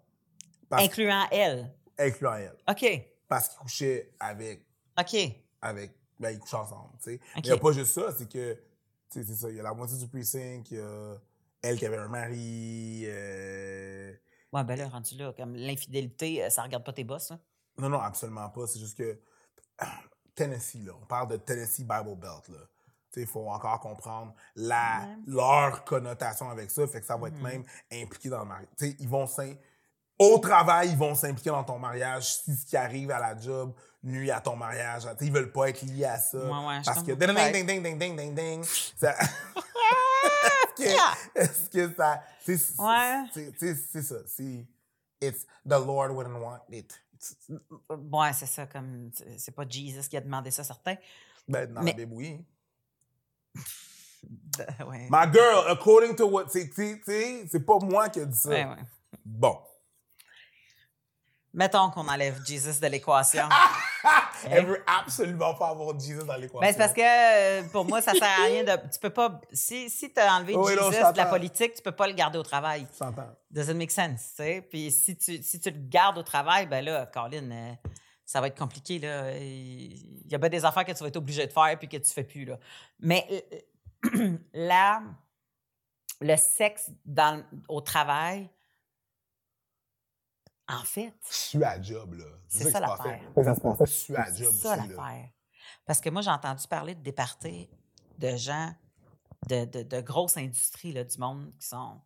[0.68, 1.72] Parce, Incluant elle.
[1.98, 2.54] incluant elle.
[2.68, 3.02] OK.
[3.26, 4.66] Parce qu'ils couchaient avec.
[5.00, 5.16] OK.
[5.64, 6.90] Avec ben, ils couchent ensemble.
[7.02, 7.20] tu sais.
[7.34, 7.44] Mais OK.
[7.46, 8.54] Il n'y a pas juste ça, c'est que.
[8.54, 8.60] tu
[9.20, 9.50] sais, C'est ça.
[9.50, 11.16] Il y a la moitié du precinct, il y a
[11.62, 13.02] elle qui avait un mari.
[13.06, 14.12] euh,
[14.52, 17.40] Ouais, ben là, rendu là, comme l'infidélité, euh, ça regarde pas tes boss, hein?
[17.78, 18.66] Non, non, absolument pas.
[18.68, 19.18] C'est juste que
[20.34, 22.48] Tennessee, là, on parle de Tennessee Bible Belt.
[22.48, 22.58] Là.
[23.16, 26.86] Il faut encore comprendre la, leur connotation avec ça.
[26.86, 27.42] Fait que ça va être Mhm.
[27.42, 28.68] même impliqué dans le mariage.
[28.98, 29.26] Ils vont
[30.32, 33.74] Au travail, ils vont s'impliquer dans ton mariage si ce qui arrive à la job
[34.02, 35.02] nuit à ton mariage.
[35.02, 36.38] Sais, Ils veulent pas être liés à ça.
[36.38, 38.64] Ouais, ouais, parce que ding, ding, ding, ding, ding, ding, ding,
[38.96, 39.14] ça-
[40.76, 42.22] Est-ce que, est-ce que ça.
[42.44, 43.24] c'est- Ouais.
[44.02, 44.16] ça.
[44.26, 44.66] C'est.
[45.20, 47.00] It's the Lord wouldn't want it.
[47.88, 49.10] Ouais, c'est ça, comme.
[49.38, 50.96] c'est- pas Jesus qui a demandé ça, certain.
[51.48, 52.44] Ben, dans Mais- oui.
[54.24, 55.08] Ben.
[55.10, 56.46] My girl, according to what.
[56.48, 58.48] C'est c'est pas moi qui ai dit ça.
[58.50, 58.66] Ouais.
[59.24, 59.58] Bon.
[61.54, 63.48] Mettons qu'on enlève Jesus de l'équation.
[64.50, 66.58] Elle veut absolument pas avoir Jesus dans l'équation.
[66.58, 68.72] Ben, c'est parce que euh, pour moi, ça sert à rien de.
[68.92, 69.40] Tu peux pas.
[69.52, 72.14] Si, si tu as enlevé Oui, non, Jesus de la politique, tu peux pas le
[72.14, 72.86] garder au travail.
[72.90, 73.28] Tu s'entends.
[73.52, 74.66] Doesn't make sense, tu sais.
[74.68, 77.72] Puis si tu, si tu le gardes au travail, ben là, Colin, euh,
[78.26, 79.30] ça va être compliqué, là.
[79.38, 81.98] Il y a bien des affaires que tu vas être obligé de faire puis que
[81.98, 82.58] tu fais plus, là.
[82.98, 83.26] Mais
[84.16, 85.02] euh, là,
[86.20, 88.50] le sexe dans, au travail,
[90.68, 92.24] en fait, Je suis à job, là.
[92.48, 93.20] C'est ça l'affaire.
[93.86, 95.28] Suis à c'est job ça l'affaire.
[95.84, 97.70] Parce que moi, j'ai entendu parler de départés
[98.18, 98.74] de gens
[99.48, 102.00] de, de, de grosses industries, là, du monde qui sont...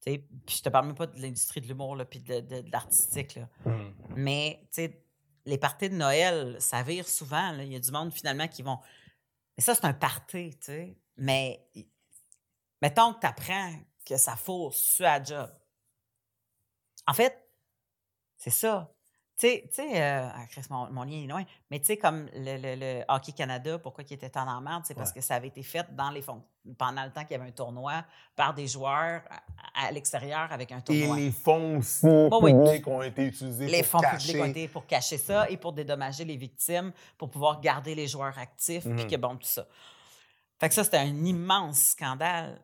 [0.00, 2.40] tu sais, Puis je te parle même pas de l'industrie de l'humour, là, puis de,
[2.40, 3.48] de, de l'artistique, là.
[3.66, 3.94] Mhm.
[4.16, 5.04] Mais, tu sais,
[5.44, 7.52] les parties de Noël, ça vire souvent.
[7.52, 7.64] là.
[7.64, 8.78] Il y a du monde, finalement, qui vont.
[9.56, 10.96] Mais ça, c'est un party, tu sais.
[11.16, 11.66] Mais,
[12.80, 13.74] mettons que tu apprends
[14.06, 15.50] que ça fourre sur la job.
[17.06, 17.49] En fait,
[18.40, 18.90] c'est ça.
[19.38, 22.58] Tu sais, euh, ah, Chris, mon, mon lien est loin, mais tu sais, comme le,
[22.58, 25.62] le- le Hockey Canada, pourquoi il était en merde, c'est parce que ça avait été
[25.62, 26.42] fait dans les fonds,
[26.76, 28.04] pendant le temps qu'il y avait un tournoi
[28.36, 29.22] par des joueurs
[29.74, 31.16] à, à l'extérieur avec un Et tournoi.
[31.16, 31.80] les fonds
[32.42, 32.52] oui.
[32.52, 34.26] publics ont été utilisés Les pour fonds cacher.
[34.32, 38.08] publics ont été pour cacher ça et pour dédommager les victimes, pour pouvoir garder les
[38.08, 39.06] joueurs actifs, puis Mhm.
[39.10, 39.66] que bon, tout ça.
[40.58, 42.60] Fait que ça, c'était un immense scandale.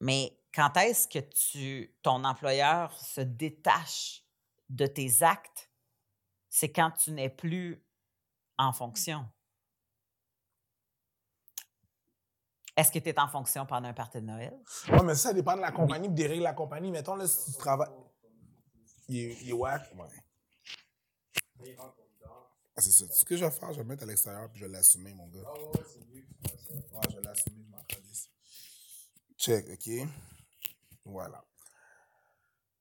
[0.00, 4.24] Mais quand est-ce que tu, ton employeur se détache
[4.70, 5.70] de tes actes,
[6.48, 7.84] c'est quand tu n'es plus
[8.56, 9.28] en fonction.
[12.76, 14.58] Est-ce que tu es en fonction pendant un party de Noël?
[14.88, 16.90] Ouais, mais ça dépend de la compagnie, puis des règles de la compagnie.
[16.90, 17.90] Mettons, là, si tu travailles.
[19.08, 19.92] Il est, il est whack?
[19.94, 21.76] Ouais.
[21.78, 23.06] Ah, c'est ça.
[23.12, 25.12] Ce que je vais faire, je vais le mettre à l'extérieur, puis je vais l'assumer,
[25.12, 25.40] mon gars.
[25.40, 25.82] Ouais,
[27.10, 27.84] je vais l'assumer, je m'en.
[29.36, 30.08] Check, OK?
[31.04, 31.44] Voilà.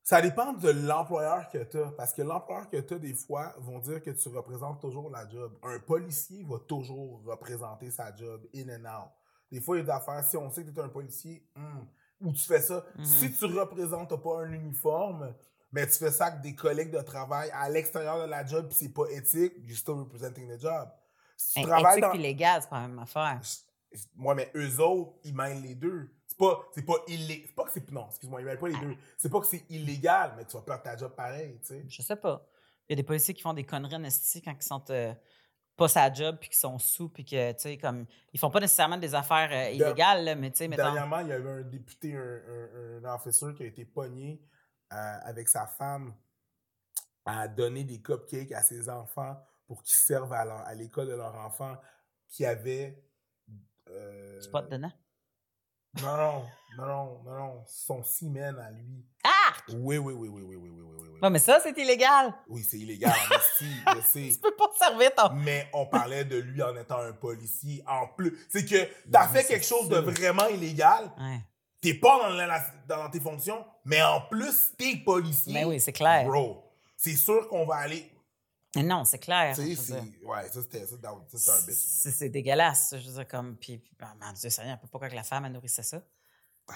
[0.09, 1.91] Ça dépend de l'employeur que tu as.
[1.91, 5.29] Parce que l'employeur que tu as, des fois, vont dire que tu représentes toujours la
[5.29, 5.55] job.
[5.61, 9.11] Un policier va toujours représenter sa job in and out.
[9.51, 11.47] Des fois, il y a des affaires, si on sait que tu es un policier,
[11.55, 11.81] hmm,
[12.21, 15.31] ou tu fais ça, si tu représentes pas un uniforme,
[15.71, 18.77] mais tu fais ça avec des collègues de travail à l'extérieur de la job, puis
[18.79, 20.89] c'est pas éthique, you're still representing the job.
[21.37, 22.19] Si tu Ben, travailles éthique dans...
[22.19, 23.39] légal, c'est pas la même affaire.
[24.15, 26.09] Moi, mais eux autres, ils mêlent les deux.
[26.39, 27.45] C'est pas, c'est pas illégal.
[27.47, 27.91] C'est pas que c'est.
[27.91, 28.95] Non, excuse-moi, mêlent pas les deux.
[29.17, 31.85] C'est pas que c'est illégal, mais tu vas perdre ta job pareil, tu sais.
[31.87, 32.45] Je sais pas.
[32.87, 35.13] Il y a des policiers qui font des conneries en quand ils sont euh,
[35.75, 38.05] pas sa job puis qu'ils sont sous puis que, tu sais, comme.
[38.31, 40.67] Ils font pas nécessairement des affaires euh, illégales, là, mais tu sais.
[40.69, 44.41] Dernièrement, il y avait un député, un, un, un qui a été pogné
[44.93, 46.13] euh, avec sa femme
[47.25, 51.77] à donner des cupcakes à ses enfants pour qu'ils servent à, l'école de leur enfant
[52.27, 53.03] qui avait.
[53.89, 54.91] euh, pas dedans?
[56.01, 56.43] Non, non,
[56.77, 56.85] non,
[57.25, 59.03] non, non, son semen à lui.
[59.23, 59.53] Ah!
[59.69, 61.19] Oui, oui, oui, oui, oui, oui, oui, oui, oui.
[61.21, 62.33] Non, mais ça, c'est illégal.
[62.47, 64.29] Oui, c'est illégal, esti, je sais.
[64.33, 65.33] Tu peux pas servir ton.
[65.33, 68.37] Mais on parlait de lui en étant un policier en plus.
[68.49, 71.39] C'est que t'as Oui, fait quelque chose de vraiment illégal, Ouais.
[71.81, 75.53] t'es pas dans, la- dans tes fonctions, mais en plus, t'es policier.
[75.53, 76.25] Mais oui, c'est clair.
[76.27, 76.63] Bro,
[76.95, 78.09] c'est sûr qu'on va aller.
[78.75, 79.55] Non, c'est clair.
[79.55, 79.99] Tu sais.
[80.23, 81.73] Ouais, ça c'était un bit.
[81.75, 82.95] C'est dégueulasse.
[82.97, 83.57] Je veux dire, comme.
[83.57, 86.03] Puis, oh, mon Dieu, Seigneur, pourquoi que la femme, elle nourrissait ça?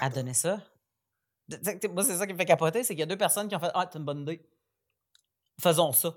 [0.02, 0.60] Elle donnait ça?
[1.92, 3.60] Moi, c'est ça qui me fait capoter, c'est qu'il y a deux personnes qui ont
[3.60, 4.44] fait Ah, c'est une bonne idée.
[5.62, 6.16] Faisons ça.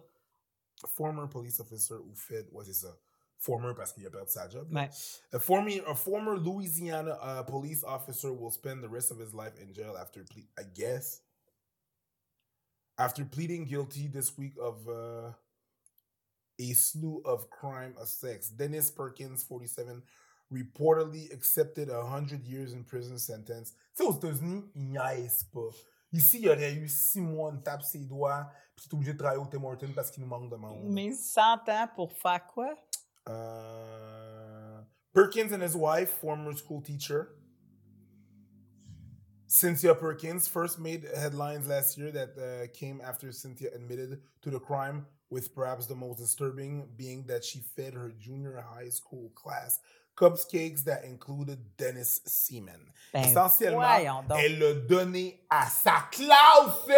[0.95, 2.49] Former police officer who fed.
[2.53, 2.97] Ouais, c'est ça.
[3.39, 4.73] Former parce qu'il a perdu sa job.
[4.73, 4.89] Ouais.
[5.33, 9.53] A former, a former Louisiana uh, police officer will spend the rest of his life
[9.61, 11.23] in jail after, ple- I guess,
[12.97, 15.33] after pleading guilty this week of uh,
[16.59, 18.49] a slew of crime of sex.
[18.51, 20.03] Dennis Perkins, 47,
[20.53, 23.73] reportedly accepted a 100 years in prison sentence.
[23.97, 25.71] Tu sais, aux États-Unis, ils niaisent pas.
[26.13, 29.19] Ici, il y aurait eu six mois, une tape ses doigts, puis tu obligé de
[29.19, 30.85] travailler au Tim Hortons parce qu'il nous manque de monde.
[30.85, 32.75] Mais 100 ans pour faire quoi?
[33.29, 37.37] Uh, Perkins and his wife, former school teacher,
[39.49, 44.59] Cynthia Perkins, first made headlines last year that uh, came after Cynthia admitted to the
[44.59, 49.81] crime, with perhaps the most disturbing being that she fed her junior high school class
[50.17, 52.81] cupcakes that included Dennis Seaman.
[53.13, 53.83] Ben, Essentiellement,
[54.39, 56.89] elle l'a donné à sa classe!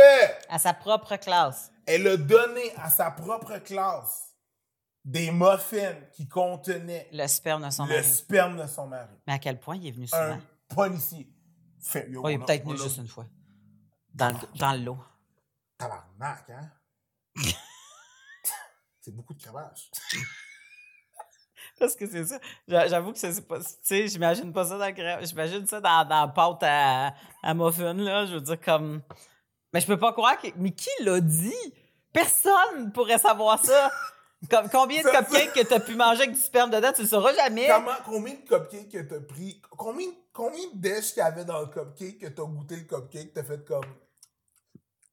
[0.48, 1.72] À sa propre classe.
[1.86, 4.34] Elle a donné à sa propre classe
[5.04, 8.04] des muffins qui contenaient Le sperme de son le mari.
[8.04, 9.16] sperme de son mari.
[9.26, 10.22] Mais à quel point il est venu souvent?
[10.22, 10.40] Un
[10.74, 11.28] policier.
[11.80, 13.26] Fait, yo, Oh, il est peut-être venu juste une fois.
[14.14, 14.98] Dans le, dans le lot.
[15.78, 16.70] Tabarnak, hein?
[19.08, 19.90] c'est beaucoup de cravache.
[21.78, 22.38] Parce que c'est ça.
[22.66, 23.58] J'a- J'avoue que c'est c'est pas.
[23.58, 25.24] Tu sais, j'imagine pas ça dans le.
[25.26, 28.26] J'imagine ça dans, dans la pâte à, à muffin, là.
[28.26, 29.00] Je veux dire, comme.
[29.72, 30.48] Mais je peux pas croire que.
[30.56, 31.54] Mais qui l'a dit?
[32.12, 33.90] Personne pourrait savoir ça.
[34.50, 37.32] Comme, combien de cupcakes que t'as pu manger avec du sperme dedans, tu le sauras
[37.34, 37.66] jamais.
[37.68, 39.62] Comment, combien de cupcakes que t'as pris?
[39.70, 43.32] Combien, combien de dèches qu'il y avait dans le cupcake que t'as goûté le cupcake,
[43.32, 43.84] t'as fait comme.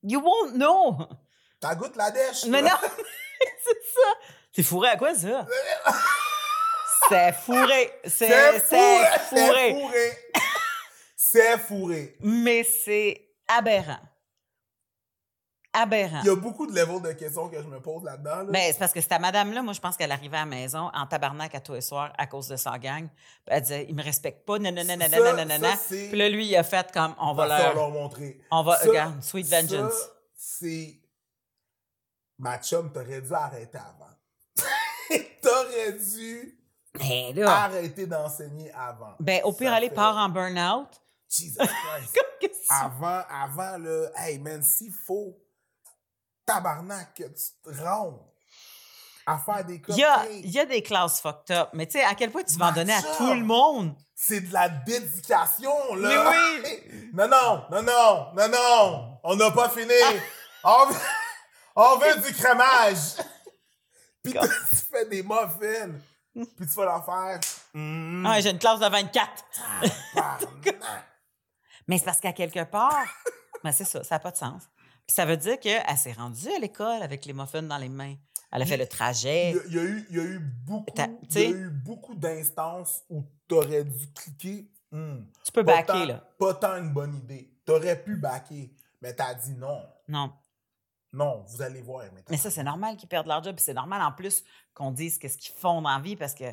[0.04, 0.98] You won't know.
[1.68, 2.46] T'as goûté la dèche?
[2.46, 2.70] Mais non,
[3.64, 4.10] c'est ça.
[4.52, 5.48] C'est fourré à quoi, ça?
[7.10, 7.92] C'est fourré.
[8.06, 9.02] C'est fourré!
[9.30, 10.18] c'est fourré.
[11.16, 12.16] C'est fourré.
[12.22, 14.00] Mais c'est aberrant.
[15.74, 16.22] Aberrant.
[16.24, 18.38] Il y a beaucoup de levels de questions que je me pose là-dedans.
[18.38, 18.46] là.
[18.46, 21.06] Ben, c'est parce que cette madame-là, moi, je pense qu'elle arrivait à la maison en
[21.06, 23.08] tabarnak à tous les soirs à cause de sa gang.
[23.48, 25.78] Elle disait, il me respecte pas, non, non, non, non, Ça- non, non, non, ça,
[25.90, 27.76] Puis là, lui, il a fait comme, on va Ça, leur...
[27.76, 28.40] leur montrer.
[28.52, 29.94] On va, Ça- regarde, sweet ça, vengeance.
[30.36, 30.96] c'est.
[32.38, 34.12] Ma chum, t'aurais dû arrêter avant.
[35.42, 36.58] t'aurais dû
[37.36, 39.16] là, arrêter d'enseigner avant.
[39.20, 40.88] ben, au pire, aller fait- part en burn-out.
[41.30, 41.58] Jesus
[42.40, 42.70] Christ.
[42.70, 45.38] Avant, avant, là, hey man, s'il faut,
[46.46, 48.32] tabarnak, que tu te rends
[49.26, 51.94] à faire des Il y, a, il y a des classes fucked up, mais tu
[51.94, 53.96] sais, à quel point tu vas en donner à tout le monde?
[54.14, 56.32] c'est de la dédication, là.
[56.62, 59.92] Mais Non, non, non, non, non, non, on n'a pas fini.
[60.64, 60.88] On
[61.76, 63.16] on veut du crémage.
[64.24, 65.92] Puis tu fais des muffins,
[66.34, 67.40] puis tu vas leur faire.
[67.76, 69.44] Mm, Ah, j'ai une classe de 24.
[70.16, 70.76] tabarnak.
[71.88, 73.06] Mais c'est parce qu'à quelque part,
[73.64, 74.64] ben c'est ça, ça n'a pas de sens.
[75.08, 78.16] Puis ça veut dire qu'elle s'est rendue à l'école avec les muffins dans les mains.
[78.52, 79.52] Elle a fait le Il trajet.
[79.52, 81.70] y, a, il y a eu, il y a eu beaucoup, il y a eu
[81.70, 84.72] beaucoup d'instances où t'aurais dû cliquer.
[84.92, 86.24] Hmm, Tu peux pas backer, tant- là.
[86.40, 87.52] Pas tant une bonne idée.
[87.66, 89.86] T'aurais pu backer, mais t'as dit non.
[90.08, 90.34] Non.
[91.16, 92.04] Non, vous allez voir.
[92.14, 93.56] Mais, Mais ça, c'est normal qu'ils perdent leur job.
[93.56, 96.46] Puis c'est normal, en plus, qu'on dise qu'est-ce qu'ils font dans la vie parce que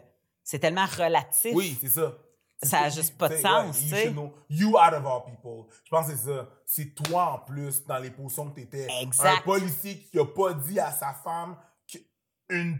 [0.44, 1.52] c'est tellement relatif.
[1.54, 2.14] Oui, c'est ça.
[2.62, 4.14] Ça a ça, juste pas de sens, you tu sais.
[4.48, 5.64] You out of all people.
[5.82, 6.48] Je pense que c'est ça.
[6.64, 8.86] C'est toi en plus, dans les positions que tu étais.
[9.00, 9.38] Exact.
[9.38, 11.56] Un policier qui a pas dit à sa femme
[11.88, 12.78] qu'une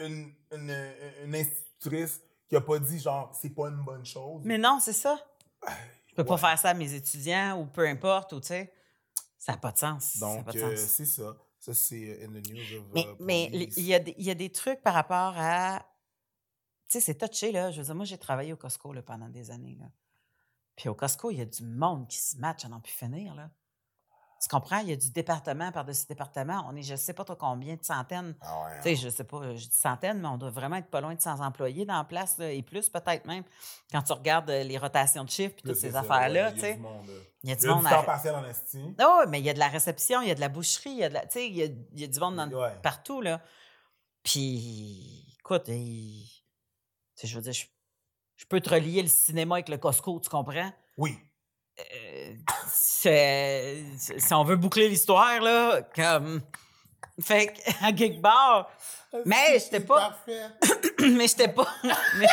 [0.00, 0.92] une, une,
[1.24, 4.42] une institutrice qui a pas dit genre c'est pas une bonne chose.
[4.44, 5.18] Mais non, c'est ça.
[6.08, 8.70] Je peux pas faire ça à mes étudiants ou peu importe, ou tu sais.
[9.44, 10.18] Ça n'a pas de sens.
[10.18, 11.36] Donc, euh, c'est ça.
[11.58, 14.24] Ça, c'est euh, in the news of Mais, uh, mais il y, a des- il
[14.24, 15.80] y a des trucs par rapport à.
[16.88, 17.72] Tu sais, c'est touché, là.
[17.72, 19.76] Je veux dire, moi, j'ai travaillé au Costco là, pendant des années.
[19.80, 19.90] Là.
[20.76, 23.34] Puis au Costco, il y a du monde qui se match à n'en plus finir,
[23.34, 23.50] là.
[24.42, 24.78] Tu comprends?
[24.78, 26.66] Il y a du département par-dessus département.
[26.68, 28.34] On est, je sais pas trop combien de centaines.
[28.40, 30.88] Ah ouais, Tu sais, je sais pas, je dis centaines, mais on doit vraiment être
[30.90, 33.44] pas loin de 100 employés dans la place, là, et plus peut-être même.
[33.92, 36.72] Quand tu regardes euh, les rotations de chiffres et toutes ces affaires-là, Il y a
[36.74, 37.10] du monde.
[37.44, 38.02] Il y a du monde temps à...
[38.02, 38.80] partiel en esti.
[38.98, 40.98] Ah mais il y a de la réception, il y a de la boucherie, il
[40.98, 41.20] y a de la...
[41.26, 42.76] Tu sais, il y a, il y a du monde dans- Ouais.
[42.82, 43.40] partout, là.
[44.24, 46.26] Puis, écoute, il-
[47.16, 47.66] tu sais, je veux dire, je,
[48.36, 50.72] je peux te relier le cinéma avec le Costco, tu comprends?
[50.96, 51.18] Oui.
[51.94, 52.34] Euh,
[52.68, 56.40] c'est- si on veut boucler l'histoire, là, comme...
[57.20, 58.70] Fait que, à quelque part...
[59.26, 60.18] Mais j'étais pas-
[61.00, 61.68] mais j'étais pas.
[61.84, 62.26] mais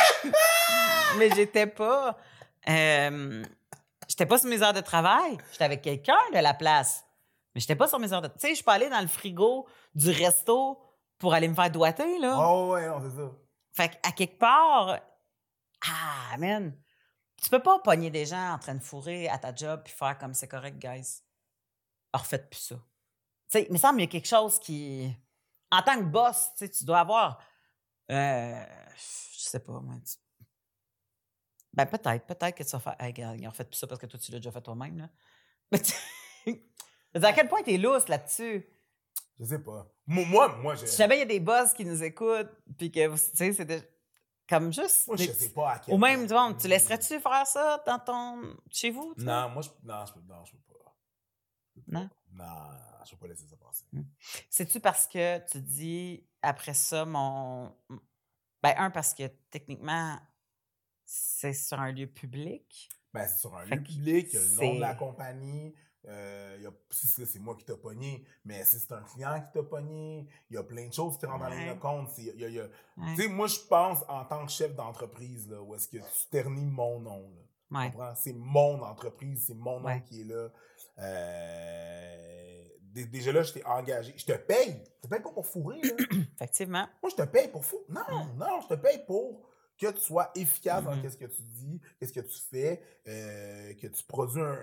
[1.18, 2.16] mais j'étais pas.
[2.68, 3.44] euh,
[4.08, 5.36] j'étais pas sur mes heures de travail.
[5.52, 7.04] J'étais avec quelqu'un de la place.
[7.54, 8.28] Mais j'étais pas sur mes heures de.
[8.28, 10.80] Tu sais, je suis pas allée dans le frigo du resto
[11.18, 12.36] pour aller me faire doiter, là.
[12.40, 13.30] Oh, ouais, non, c'est ça.
[13.72, 15.00] Fait qu'à quelque part.
[15.86, 16.72] Ah, man.
[17.42, 20.18] Tu peux pas pogner des gens en train de fourrer à ta job puis faire
[20.18, 21.22] comme c'est correct, guys.
[22.12, 22.74] Alors, faites plus ça.
[22.76, 22.82] Tu
[23.58, 25.10] sais, il me semble qu'il y a quelque chose qui.
[25.70, 27.42] En tant que boss, tu sais, tu dois avoir.
[28.10, 28.64] Euh,
[28.96, 29.94] je sais pas, moi.
[30.04, 30.16] tu-
[31.72, 32.96] Ben, peut-être, peut-être que tu vas faire.
[32.98, 34.98] Hey, regarde, ils ont fait plus ça parce que toi, tu l'as déjà fait toi-même,
[34.98, 35.08] là.
[35.72, 38.66] Mais tu- à quel point t'es lousse là-dessus?
[39.38, 39.86] Je sais pas.
[40.06, 43.08] Moi, moi, je, Si jamais il y a des boss qui nous écoutent, puis que,
[43.12, 43.82] tu sais, c'est de-
[44.50, 45.06] comme juste.
[45.06, 48.56] moi, je sais pas à quel Ou même, point- tu laisserais-tu faire ça dans ton.
[48.70, 49.14] chez vous?
[49.16, 50.94] Non, moi, je, non, je peux, non, je peux pas.
[51.86, 52.10] Non?
[52.32, 52.68] Non,
[53.06, 53.84] je peux pas laisser ça passer.
[54.50, 57.74] C'est-tu parce que tu dis, après ça, mon.
[58.62, 60.18] Ben, un, parce que techniquement,
[61.06, 62.90] c'est sur un lieu public?
[63.12, 65.74] Ben, c'est sur un Fait lieu public, il y a le nom de la compagnie.
[66.08, 69.52] Euh, y a, si c'est moi qui t'ai pogné, mais si c'est un client qui
[69.52, 71.72] t'a pogné, il y a plein de choses qui rentrent dans Ouais.
[71.74, 72.08] les compte.
[72.10, 72.64] c'est- il y a- il y a-
[72.96, 73.14] Ouais.
[73.16, 76.28] Tu sais, moi, je pense en tant que chef d'entreprise, là, où est-ce que tu
[76.30, 77.30] ternis mon nom.
[77.70, 77.80] Là.
[77.82, 77.92] Ouais.
[78.16, 80.48] C'est mon entreprise, c'est mon nom qui est là.
[80.98, 84.14] Euh, dé- déjà là, je t'ai engagé.
[84.16, 84.82] Je te paye.
[84.96, 85.80] Je te paye pas pour fourrer.
[85.82, 85.90] Là.
[86.36, 86.86] Effectivement.
[87.02, 87.78] Moi, je te paye pour fou.
[87.88, 88.00] Non,
[88.36, 89.40] non, je te paye pour
[89.80, 91.10] que tu sois efficace dans Mhm.
[91.10, 94.58] ce que tu dis, qu'est-ce que tu fais, euh, que tu produis un.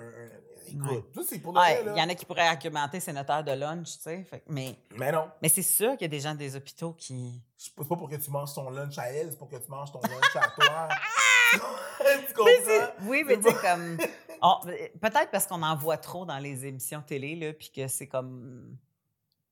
[0.70, 1.04] Écoute, Ouais.
[1.16, 3.00] ça, c'est pour Ouais, il y en a qui pourraient argumenter
[3.30, 4.24] heure de lunch, tu sais.
[4.26, 7.42] fait Mais, Mais non, mais c'est sûr qu'il y a des gens des hôpitaux qui.
[7.58, 9.92] c'est pas pour que tu manges ton lunch à elle, c'est pour que tu manges
[9.92, 10.88] ton lunch à toi.
[12.00, 13.08] tu Mais comprends?
[13.10, 13.98] oui, mais C'est tu sais, comme.
[15.02, 18.78] Peut-être parce qu'on en voit trop dans les émissions télé, là, puis que c'est comme.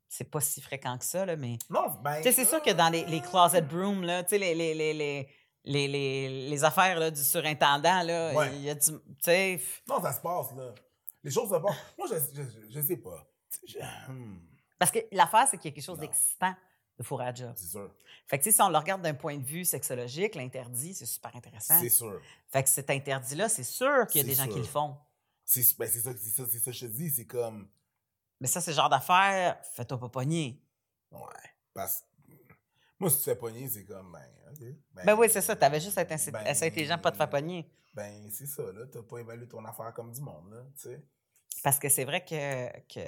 [0.07, 1.57] C'est pas si fréquent que ça, là, mais.
[1.69, 2.17] Non, ben.
[2.17, 4.73] Tu sais, c'est sûr que dans les, les closet brooms, là, tu sais, les, les,
[4.93, 5.27] les,
[5.65, 8.55] les, les, les- affaires là, du surintendant, là, Ouais.
[8.55, 8.91] il y a du.
[8.91, 10.73] Non, ça se passe, là.
[11.23, 11.77] Les choses se passent.
[11.97, 13.27] Moi, je, je, je, sais pas.
[13.67, 13.77] Je-
[14.11, 14.39] hmm,
[14.77, 16.53] Parce que l'affaire, c'est qu'il y a quelque chose d'excitant
[16.97, 17.51] de fourrer à job.
[17.55, 17.91] c'est sûr.
[18.27, 21.77] Fait que, si on le regarde d'un point de vue sexologique, l'interdit, c'est super intéressant.
[21.79, 22.21] C'est sûr.
[22.49, 24.95] Fait que cet interdit-là, c'est sûr qu'il y a des gens qui le font.
[25.43, 27.09] C'est ben, ça, ça, que je te dis.
[27.11, 27.67] C'est comme.
[28.39, 30.61] Mais ça, c'est le genre d'affaire, fais-toi pas pogner.
[31.11, 31.19] Ouais.
[31.73, 32.04] Parce.
[33.05, 34.11] Moi, si tu te fais pogner, c'est comme.
[34.11, 34.75] Ben, OK.
[35.05, 35.55] Ben, oui, c'est ça.
[35.55, 37.69] T'avais juste à être insi- ben, assez intelligent pour pas te faire pogner.
[37.93, 38.85] Ben, c'est ça, là.
[38.91, 40.63] T'as pas évalué ton affaire comme du monde, là.
[40.75, 41.03] Tu sais.
[41.63, 42.99] Parce que c'est vrai que, que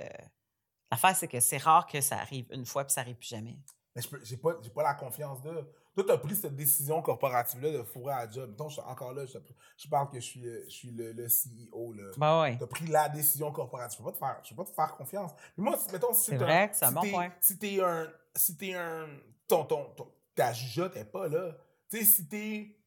[0.92, 3.58] l'affaire, c'est que c'est rare que ça arrive une fois puis ça arrive plus jamais.
[3.96, 5.52] Mais je j'ai pas, j'ai pas la confiance de.
[5.96, 8.52] Toi, t'as pris cette décision corporative-là de fourrer à la job.
[8.52, 9.40] Mettons, je suis encore là, je,
[9.78, 12.12] je parle que je suis, le- je suis le, le CEO, là.
[12.18, 12.58] Ben oui.
[12.60, 13.98] T'as pris la décision corporative.
[13.98, 15.32] Je peux pas te faire, je peux pas te faire confiance.
[15.58, 17.34] Mais moi, mettons, si C'est vrai que c'est un si bon t'es- point.
[17.42, 19.08] Si t'es un, si t'es un,
[19.48, 21.58] ton, ton, ton- ta jugeote est pas là.
[21.90, 22.78] Tu sais, si t'es,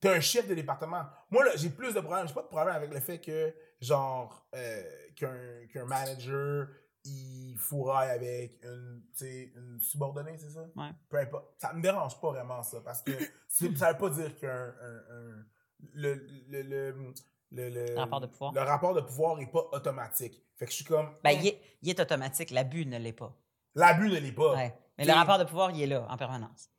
[0.00, 1.04] t'es un chef de département.
[1.30, 2.26] Moi, là, j'ai plus de problèmes.
[2.28, 4.82] J'ai pas de problème avec le fait que, genre, euh,
[5.16, 6.68] qu'un, qu'un manager,
[7.04, 10.66] il fourraille avec une, tu sais, une subordonnée, c'est ça?
[10.76, 10.90] Ouais.
[11.08, 11.54] Peu importe.
[11.58, 13.12] Ça me dérange pas vraiment, ça, parce que
[13.48, 15.44] ça veut pas dire qu'un, un- un-
[15.92, 16.14] le,
[16.48, 17.12] le, le,
[17.52, 18.52] le, le- rapport de pouvoir.
[18.54, 20.42] Le rapport de pouvoir n'est pas automatique.
[20.56, 21.14] Fait que je suis comme.
[21.22, 22.50] Ben, hein, il est, il est automatique.
[22.50, 23.36] L'abus ne l'est pas.
[23.74, 24.54] L'abus ne l'est pas.
[24.54, 24.74] Ouais.
[24.98, 26.70] Mais le rapport de pouvoir, il est là, en permanence.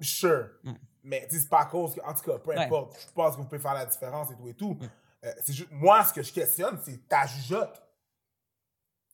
[0.00, 0.48] Sure.
[0.64, 0.72] Mm.
[1.04, 2.58] Mais c'est pas à cause que, en tout cas, peu Ouais.
[2.64, 4.74] importe, je pense que vous pouvez faire la différence et tout et tout.
[4.74, 4.90] Mm.
[5.24, 7.82] Euh, c'est juste, moi, ce que je questionne, c'est ta jugeote.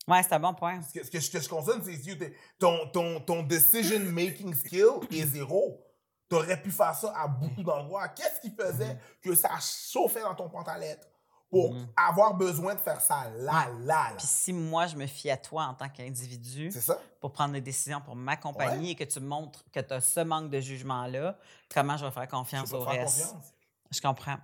[0.06, 0.82] Ouais, c'est un bon point.
[0.82, 5.26] Ce que, ce que je, que je questionne, c'est ton, ton, ton decision-making skill est
[5.26, 5.80] zéro.
[6.28, 8.08] T'aurais pu faire ça à beaucoup d'endroits.
[8.08, 11.08] Qu'est-ce qui faisait que ça chauffait dans ton pantalette?
[11.54, 11.86] Pour Mhm.
[11.96, 14.14] avoir besoin de faire ça là, là, là?
[14.18, 16.72] Puis si moi, je me fie à toi en tant qu'individu
[17.20, 20.50] pour prendre des décisions pour m'accompagner et que tu montres que tu as ce manque
[20.50, 21.38] de jugement-là,
[21.72, 23.22] comment je vais faire confiance au reste?
[23.26, 23.52] confiance.
[23.92, 24.36] Je comprends.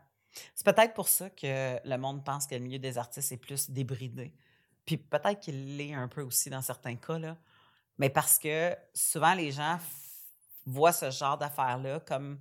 [0.55, 3.69] C'est peut-être pour ça que le monde pense que le milieu des artistes est plus
[3.71, 4.33] débridé.
[4.87, 7.37] Puis peut-être qu'il l'est un peu aussi dans certains cas, là.
[7.99, 9.79] Mais parce que souvent, les gens
[10.65, 12.39] voient ce genre d'affaires-là comme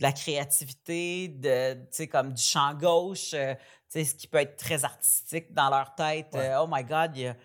[0.00, 3.60] de la créativité, de, tu sais, comme du champ gauche, euh, tu
[3.90, 6.28] sais, ce qui peut être très artistique dans leur tête.
[6.32, 6.48] Ouais.
[6.48, 7.36] Euh, oh my God, il a,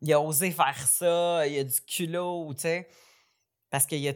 [0.00, 2.88] il a osé faire ça, il y a du culot, ou tu sais.
[3.68, 4.14] Parce qu'il y a,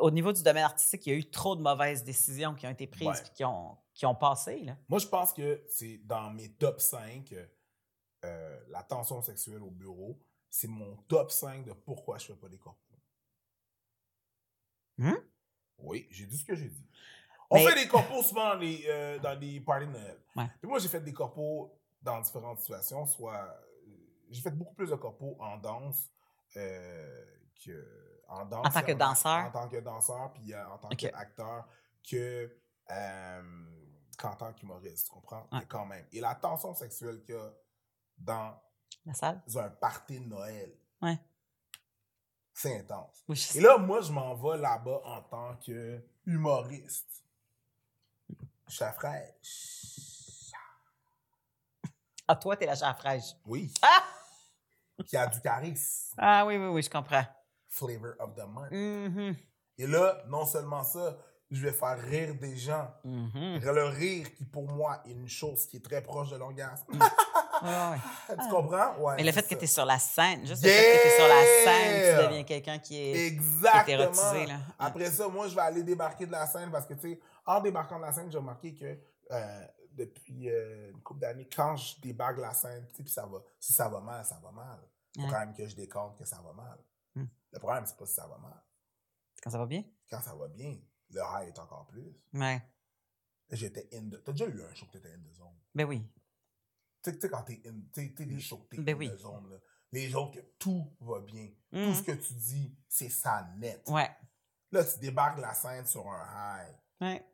[0.00, 2.70] au niveau du domaine artistique, il y a eu trop de mauvaises décisions qui ont
[2.70, 3.30] été prises Ouais.
[3.34, 4.78] qui ont, qui ont passé, là.
[4.88, 7.34] Moi, je pense que c'est dans mes top 5,
[8.24, 12.48] euh, la tension sexuelle au bureau, c'est mon top 5 de pourquoi je fais pas
[12.48, 12.96] des corpos.
[14.96, 15.12] Hmm?
[15.78, 16.86] Oui, j'ai dit ce que j'ai dit.
[17.50, 20.18] On Mais- fait des corpos souvent dans les, euh, dans les parties de Noël.
[20.36, 20.50] Ouais.
[20.60, 21.70] Puis moi, j'ai fait des corpos
[22.02, 23.36] dans différentes situations, soit...
[23.36, 23.90] euh,
[24.30, 26.10] J'ai fait beaucoup plus de corpos en danse
[26.56, 27.24] euh,
[27.64, 28.22] que...
[28.28, 28.66] En danse.
[28.66, 29.44] En tant que et danseur?
[29.46, 30.98] En tant que danseur, puis euh, en tant Ok.
[30.98, 31.66] qu'acteur,
[32.08, 32.54] que...
[34.18, 35.42] qu'en tant qu'humoriste, tu comprends?
[35.52, 35.60] Ouais.
[35.60, 36.06] Mais quand même.
[36.12, 37.50] Et la tension sexuelle qu'il y a
[38.18, 38.60] dans
[39.06, 39.40] La salle?
[39.56, 41.18] un party de Noël, Ouais.
[42.58, 43.24] C'est intense.
[43.28, 47.22] Oui, Et là, moi, je m'en vais là-bas en tant que humoriste.
[48.66, 50.50] Chat fraîche.
[52.26, 53.36] Ah, toi, t'es la chair fraîche.
[53.46, 53.72] Oui.
[53.80, 54.02] Ah!
[55.06, 56.16] Qui a du charisme.
[56.18, 57.24] Ah oui, oui, oui, je comprends.
[57.68, 58.72] Flavor of the month.
[58.72, 59.36] Mhm.
[59.78, 61.16] Et là, non seulement ça,
[61.52, 62.92] je vais faire rire des gens.
[63.04, 63.60] Mhm.
[63.60, 66.86] Le rire qui, pour moi, est une chose qui est très proche de l'orgasme.
[67.62, 68.36] ouais.
[68.42, 68.96] tu comprends?
[68.98, 69.16] Ouais.
[69.16, 71.16] Mais le fait que tu es sur la scène, juste le fait que tu es
[71.16, 74.02] sur la scène, tu deviens quelqu'un qui est, qui est Exactement.
[74.02, 74.46] érotisé.
[74.46, 74.58] Là.
[74.78, 77.60] Après ça, moi, je vais aller débarquer de la scène parce que, tu sais, en
[77.60, 78.98] débarquant de la scène, j'ai remarqué que
[79.30, 83.12] euh, depuis euh, une couple d'années, quand je débarque de la scène, tu sais, puis
[83.12, 84.78] ça va, si ça va mal, ça va mal.
[85.16, 85.30] Faut Ouais.
[85.30, 86.78] quand même que je décompte que ça va mal.
[87.14, 87.24] Hmm.
[87.52, 88.62] Le problème, c'est pas si ça va mal.
[89.42, 89.82] Quand ça va bien?
[90.10, 90.76] Quand ça va bien,
[91.10, 92.14] le high est encore plus.
[92.34, 92.62] Ouais.
[93.50, 94.22] J'étais in the...
[94.22, 95.54] T'as déjà eu un show que t'étais in the zone?
[95.74, 96.06] Ben oui.
[97.12, 97.74] Tu sais- quand t'es in...
[97.94, 99.10] Sais, des shows que t'es Ben oui.
[99.18, 99.56] zone, là.
[99.92, 101.48] Les autres, que tout va bien.
[101.70, 101.94] Tout Mhm.
[101.94, 103.82] ce que tu dis, c'est ça net.
[103.88, 104.10] Ouais.
[104.70, 106.74] Là, tu débarques la scène sur un high.
[107.00, 107.24] Ouais.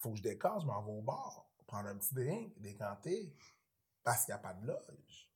[0.00, 3.36] faut que je décante, je m'en vais au bar, prendre un petit drink, décanter,
[4.02, 5.30] parce qu'il n'y a pas de loge.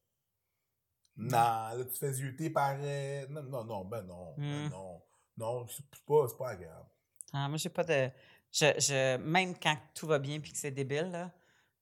[1.18, 2.76] Non, là, tu fais zioter par...
[2.78, 4.70] Non, non, non, ben non, ben Mm.
[4.70, 5.02] non.
[5.38, 6.88] Non, c'est pas, c'est pas agréable.
[7.32, 8.10] Ah, moi, j'ai pas de.
[8.52, 11.30] Je, je, même quand tout va bien puis que c'est débile, là,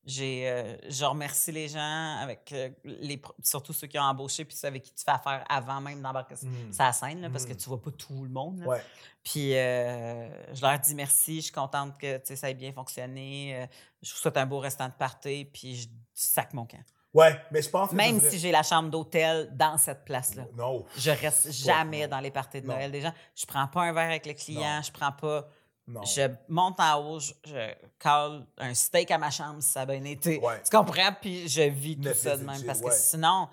[0.07, 4.55] j'ai, euh, je remercie les gens, avec euh, les, surtout ceux qui ont embauché puis
[4.57, 6.73] ceux avec qui tu fais affaire avant même d'embarquer Mm.
[6.73, 7.57] sur la scène, là, parce que Mm.
[7.57, 8.59] tu vois pas tout le monde.
[8.61, 8.67] là.
[8.67, 8.83] Ouais.
[9.23, 13.69] Puis euh, je leur dis merci, je suis contente que ça ait bien fonctionné.
[14.03, 16.83] je vous souhaite un beau restant de party, puis je sac mon camp.
[17.15, 17.95] Ouais, mais je pense que...
[17.95, 20.47] Même si j'ai la chambre d'hôtel dans cette place-là.
[20.57, 20.85] Non.
[20.99, 22.09] Je reste jamais non.
[22.09, 22.75] dans les parties de Non.
[22.75, 23.13] Noël des gens.
[23.37, 24.83] Je prends pas un verre avec le client, Non.
[24.83, 25.49] je prends pas.
[25.87, 26.03] Non.
[26.05, 29.87] Je monte en haut, je, je cale un steak à ma chambre si ça a
[29.87, 30.39] bien été.
[30.39, 30.63] Ouais.
[30.63, 31.13] Tu comprends?
[31.21, 32.63] Puis je vis tout ça de même.
[32.65, 33.49] Parce que sinon,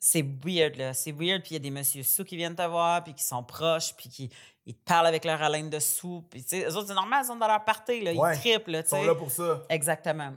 [0.00, 0.92] c'est weird, là.
[0.92, 1.42] C'est weird.
[1.42, 3.94] Puis il y a des messieurs sous qui viennent te voir, puis qui sont proches,
[3.96, 4.30] puis qui
[4.66, 6.22] ils te parlent avec leur haleine de sous.
[6.28, 8.12] Puis, tu sais, eux autres, c'est normal, ils sont dans leur party, là.
[8.12, 9.62] Ils triplent, là, Ils sont là pour ça.
[9.70, 10.34] Exactement.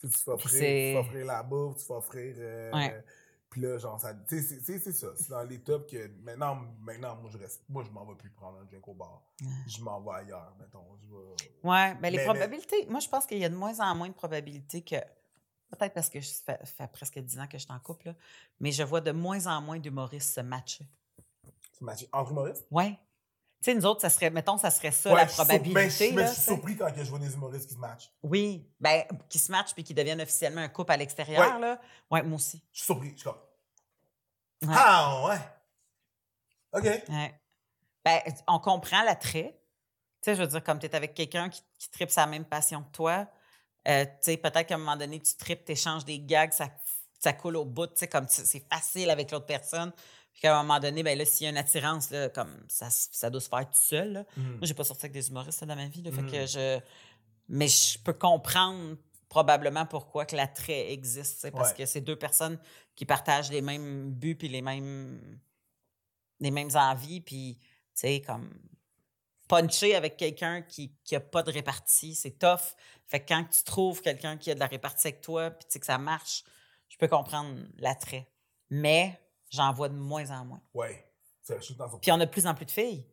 [0.00, 2.34] Tu vas offrir, Puis tu c'est- vas offrir la bouffe, tu vas offrir...
[2.38, 3.00] euh.
[3.54, 4.12] Puis là, genre, ça...
[4.28, 5.06] Tu sais, c'est- ça.
[5.16, 6.08] C'est dans les tops que...
[6.24, 7.62] Maintenant, maintenant moi, je reste...
[7.68, 9.22] Moi, je m'en vais plus prendre un drink au bar.
[9.68, 10.84] Je m'en vais ailleurs, mettons.
[11.00, 11.52] Je vais...
[11.62, 12.84] Ouais, ben les Mais- probabilités.
[12.88, 14.96] Moi, je pense qu'il y a de moins en moins de probabilités que.
[15.70, 18.14] Peut-être parce que je fait, fait presque 10 ans que je suis en couple, là,
[18.58, 20.88] mais je vois de moins en moins d'humoristes se matcher.
[21.80, 22.66] M'as dit, entre humoristes?
[22.72, 22.98] Ouais.
[23.62, 26.10] Tu sais, nous autres, ça serait, mettons, ça serait ça Ouais, la suis probabilité.
[26.10, 28.12] je, mais là, je suis surpris quand je vois des humoristes qui se matchent.
[28.22, 31.60] Oui, ben, qui se matchent puis qui deviennent officiellement un couple à l'extérieur, Ouais.
[31.60, 31.80] là.
[32.10, 32.62] Ouais, moi aussi.
[32.72, 33.12] Je suis surpris.
[33.16, 33.30] Je suis
[34.66, 34.74] Ouais.
[34.76, 35.38] ah ouais.
[36.80, 36.84] OK.
[37.08, 37.40] Ouais.
[38.04, 39.58] Ben, on comprend l'attrait.
[40.22, 42.44] Tu sais, je veux dire, comme tu es avec quelqu'un qui, qui tripe sa même
[42.44, 43.26] passion que toi,
[43.88, 46.68] euh, tu sais, peut-être qu'à un moment donné, tu tripes, tu échanges des gags, ça,
[47.20, 49.92] ça coule au bout, tu sais, comme c'est facile avec l'autre personne.
[50.32, 52.88] Puis qu'à un moment donné, ben là, s'il y a une attirance, là, comme ça,
[52.90, 54.12] ça doit se faire tout seul.
[54.14, 54.24] là.
[54.36, 54.50] Mhm.
[54.56, 56.30] Moi, j'ai pas sorti avec des humoristes là, dans ma vie, là, fait Mhm.
[56.30, 56.80] que je...
[57.48, 58.96] Mais je peux comprendre
[59.34, 61.50] probablement pourquoi que l'attrait existe.
[61.50, 61.76] Parce Ouais.
[61.78, 62.56] que c'est deux personnes
[62.94, 65.40] qui partagent les mêmes buts puis les mêmes,
[66.38, 67.20] les mêmes envies.
[67.20, 68.48] Puis, tu sais, comme
[69.48, 72.76] puncher avec quelqu'un qui n'a pas de répartie, c'est tough.
[73.08, 75.72] Fait que quand tu trouves quelqu'un qui a de la répartie avec toi puis tu
[75.72, 76.44] sais que ça marche,
[76.88, 78.28] je peux comprendre l'attrait.
[78.70, 79.20] Mais
[79.50, 80.62] j'en vois de moins en moins.
[81.42, 83.04] Son- Puis on a de plus en plus de filles.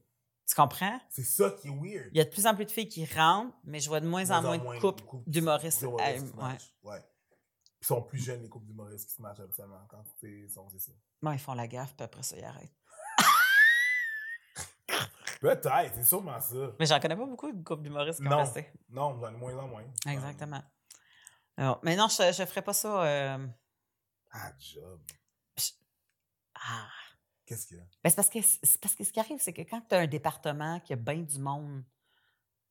[0.53, 0.99] Tu comprends?
[1.09, 2.09] C'est ça qui est weird.
[2.11, 4.07] Il y a de plus en plus de filles qui rentrent, mais je vois de
[4.07, 5.83] moins en moins de couples d'humoristes.
[5.83, 6.17] ouais.
[6.83, 6.99] Ouais.
[7.81, 10.79] Ils sont plus jeunes, les couples d'humoristes qui se matchent absolument quand c'est sont- c'est
[10.79, 10.91] ça.
[11.21, 12.75] Bon, ils font la gaffe, puis après ça, ils arrêtent.
[15.41, 16.71] Peut-être, c'est sûrement ça.
[16.79, 18.37] Mais j'en connais pas beaucoup de couples d'humoristes qui ont Non.
[18.39, 18.71] resté.
[18.89, 19.83] Non, j'en ai moins en moins.
[20.05, 20.61] Exactement.
[21.57, 23.03] Alors, mais non, je, je ferais pas ça.
[23.03, 23.47] euh,
[24.31, 24.99] Ah, job.
[26.55, 26.87] Ah.
[27.51, 27.83] Qu'est-ce qu'il y a?
[28.03, 29.99] Ben, c'est parce que c'est parce que ce qui arrive, c'est que quand tu as
[29.99, 31.83] un département qui a bien du monde,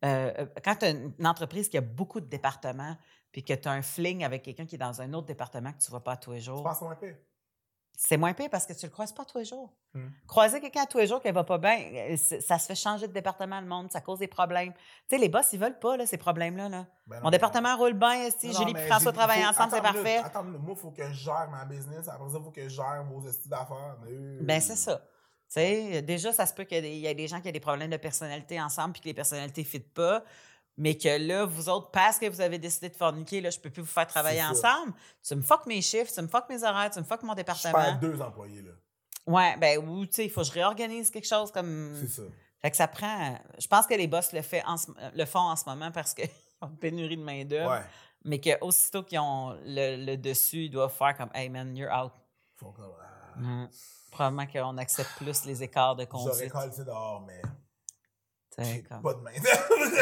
[0.07, 2.97] euh, euh, quand tu as une, une entreprise qui a beaucoup de départements,
[3.31, 5.79] puis que tu as un fling avec quelqu'un qui est dans un autre département que
[5.79, 6.63] tu ne vois pas tous les jours,
[6.99, 7.19] pire.
[8.03, 9.71] C'est moins pire parce que tu le croises pas tous les jours.
[9.93, 10.09] Hmm.
[10.27, 13.13] Croiser quelqu'un tous les jours qui va pas bien, euh, ça se fait changer de
[13.13, 14.73] département le monde, ça cause des problèmes.
[14.73, 14.81] Tu
[15.11, 16.71] sais, les boss, ils veulent pas là, ces problèmes-là.
[16.71, 16.87] Là.
[17.07, 20.17] Ben non, Mon département roule bien, si Julie et François travaillent ensemble, c'est parfait.
[20.17, 22.09] Attends, moi, il faut que je gère ma business.
[22.09, 23.99] Après ça, il faut que je gère vos estis d'affaires.
[24.41, 24.97] Ben, c'est ça.
[24.97, 27.41] Tu sais, déjà, ça se peut qu'il y ait des- il y ait des gens
[27.43, 30.25] qui aient des problèmes de personnalité ensemble puis que les personnalités ne fitent pas.
[30.83, 33.69] Mais que là, vous autres, parce que vous avez décidé de forniquer, là, je peux
[33.69, 34.95] plus vous faire travailler ensemble.
[35.23, 37.37] Tu me fuck mes chiffres, tu me fuck mes horaires, tu me fuck mon Je
[37.37, 37.73] département.
[37.75, 38.71] perds deux employés, là.
[39.27, 41.95] Ouais, ben, ou, tu sais, il faut que je réorganise quelque chose comme.
[42.01, 42.23] C'est ça.
[42.63, 43.39] Fait que ça prend.
[43.59, 46.15] Je pense que les boss le, fait en ce- le font en ce moment parce
[46.15, 46.29] qu'ils
[46.63, 47.71] ont une pénurie de main-d'œuvre.
[47.73, 47.85] Ouais.
[48.25, 52.13] Mais qu'aussitôt qu'ils ont le, le dessus, ils doivent faire comme Hey man, you're out.
[52.57, 52.91] Ils font comme.
[53.01, 53.69] ah, Mm.
[54.11, 56.53] Probablement qu'on accepte plus les écarts de conduite.
[56.85, 57.41] dehors, mais
[58.65, 59.31] j'ai comme- pas de main.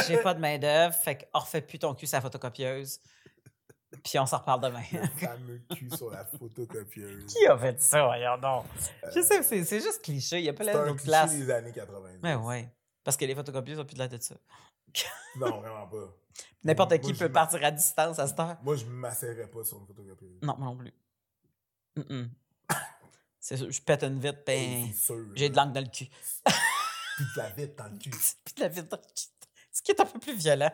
[0.06, 3.00] J'ai pas de main-d'œuvre, fait qu'on refait plus ton cul sur la photocopieuse.
[4.04, 4.82] Puis on s'en reparle demain.
[4.92, 7.26] Le fameux cul sur la photocopieuse.
[7.32, 8.66] Qui a fait ça, voyons donc?
[9.14, 11.11] Je sais, c'est c'est juste cliché, il n'y a pas C'est l'air un d'autre cliché
[11.11, 11.32] place.
[11.34, 12.18] des années 90.
[12.22, 12.70] Mais ouais.
[13.02, 14.34] Parce que les photocopieuses n'ont plus de l'air de ça.
[15.36, 16.14] Non, vraiment pas.
[16.64, 18.56] N'importe qui peut partir à distance à cette heure.
[18.62, 20.38] Moi, je ne m'asserais pas sur une photocopieuse.
[20.42, 20.92] Non, moi non plus.
[23.40, 26.09] C'est sûr, je pète une vitre, ben, C'est j'ai de l'angle dans le cul.
[27.18, 28.10] Puis de la vitre dans le cul.
[28.44, 29.26] Puis de la vitre dans le cul.
[29.72, 30.70] Ce qui est un peu plus violent.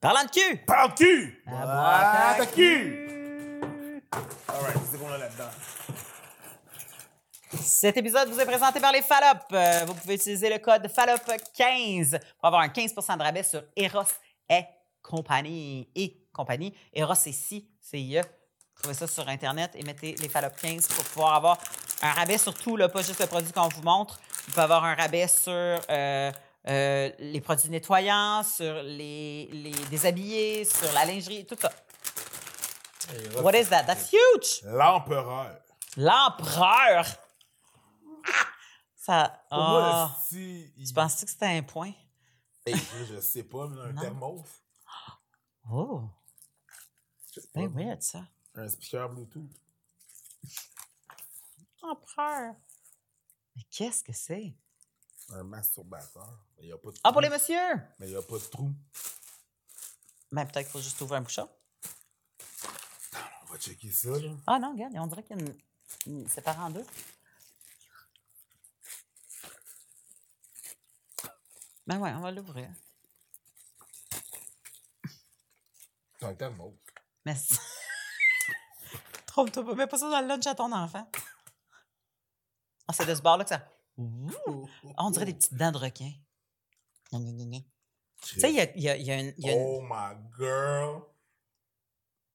[0.00, 0.58] Parlant de cul!
[0.66, 1.42] Parle de cul!
[1.46, 4.02] À Ah, cul!
[4.48, 5.50] Alright, c'est qu'on a là-dedans.
[7.62, 9.40] Cet épisode vous est présenté par les Fallop.
[9.52, 14.02] Euh, vous pouvez utiliser le code FALLOP15 pour avoir un 15% de rabais sur Eros
[14.50, 14.64] et
[15.02, 15.90] compagnie.
[15.94, 16.76] Et compagnie.
[16.92, 18.00] Eros, c'est si, c'est
[18.78, 21.58] trouvez ça sur Internet et mettez les Fallop 15 pour pouvoir avoir
[22.02, 24.18] un rabais sur tout, là, pas juste le produit qu'on vous montre.
[24.46, 26.32] Vous pouvez avoir un rabais sur euh,
[26.68, 31.70] euh, les produits nettoyants, sur les, les déshabillés, sur la lingerie, tout ça.
[33.42, 33.84] What is that?
[33.84, 34.62] That's huge!
[34.64, 35.58] L'empereur.
[35.96, 37.06] L'empereur!
[38.26, 38.46] Ah!
[38.94, 39.42] Ça.
[39.50, 40.70] Moi, si.
[40.86, 41.92] tu penses-tu que c'était un point?
[42.66, 42.76] Hey,
[43.08, 44.44] je sais pas, mais un thermos.
[45.72, 46.02] Oh!
[47.32, 48.20] C'est weird, ça.
[48.58, 49.50] Un speaker Bluetooth.
[51.82, 52.54] Empereur!
[53.54, 54.52] Mais qu'est-ce que c'est?
[55.30, 56.44] Un masturbateur.
[56.56, 57.36] Mais il n'y a pas de Ah, pour les trou.
[57.38, 57.76] messieurs!
[58.00, 58.72] Mais il n'y a pas de trou.
[60.32, 61.48] Ben, peut-être qu'il faut juste ouvrir un bouchon.
[63.42, 64.32] On va checker ça, là.
[64.46, 65.58] Ah non, regarde, on dirait qu'il y a une.
[66.06, 66.84] une- C'est par en deux.
[71.86, 72.68] Ben ouais, on va l'ouvrir.
[76.18, 76.74] C'est un thermos.
[77.24, 77.36] Mais.
[79.38, 81.08] Trompe-toi pas, mets pas ça dans le lunch à ton enfant.
[82.88, 83.62] Ah, c'est de ce bord-là que ça.
[83.96, 84.68] Ouh!
[84.96, 86.10] Ah, on dirait des petites dents de requin.
[87.12, 89.32] Tu sais, il y a, il y a- il y a une.
[89.38, 91.02] il y a une- Oh my girl.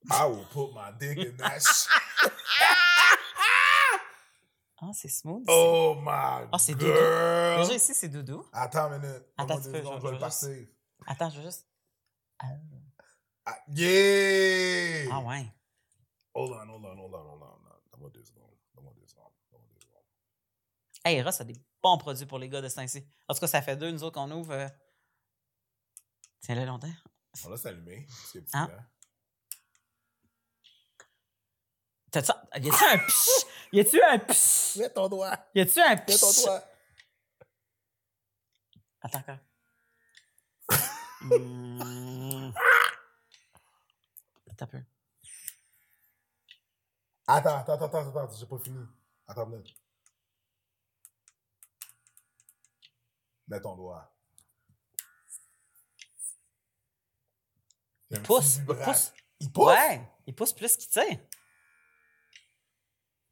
[0.10, 1.90] I will put my dick in that shit.
[4.82, 5.44] Ah, c'est smooth.
[5.50, 6.86] Oh my Ah, c'est doudou.
[6.94, 7.62] girl.
[7.64, 8.46] Déjà ici, c'est doudou.
[8.54, 9.26] Attends une minute.
[9.38, 10.74] Attends, tu peux, je- je vais le je- passer.
[11.06, 11.68] Attends, je veux juste.
[12.40, 12.46] Ah,
[13.46, 15.10] Ah, yeah!
[15.12, 15.46] ah ouais.
[16.36, 17.60] Hold on, hold on, hold on, hold on.
[17.92, 18.56] Donne-moi deux secondes.
[18.74, 19.32] Donne-moi deux secondes.
[19.52, 20.02] Donne-moi deux secondes.
[21.06, 23.06] Hey, Ross a des bons produits pour les gars de Saint-Cy.
[23.28, 24.52] En tout cas, ça fait deux, nous autres, qu'on ouvre.
[24.54, 24.68] euh,
[26.42, 26.92] Tiens-le longtemps.
[27.46, 28.06] On laisse allumer.
[28.10, 28.86] C'est petit là.
[32.12, 32.32] T'as-tu.
[32.62, 33.46] Y a-tu un psh?
[33.72, 34.78] Y a-tu un psh?
[34.78, 35.38] Mets ton doigt.
[35.56, 36.44] Y a-tu un Mets ton psh?
[36.46, 36.64] doigt.
[39.02, 39.38] Attends encore.
[41.26, 42.52] Hmm.
[44.52, 44.84] Attends un peu.
[47.28, 48.86] Attends, attends, attends, attends, attends, j'ai pas fini.
[49.28, 49.76] Attends minute.
[53.48, 54.14] Mets ton doigt.
[58.10, 59.14] Il Pousse, il pousse.
[59.40, 59.68] Il pousse?
[59.68, 61.20] Ouais, il pousse plus qu'il tire.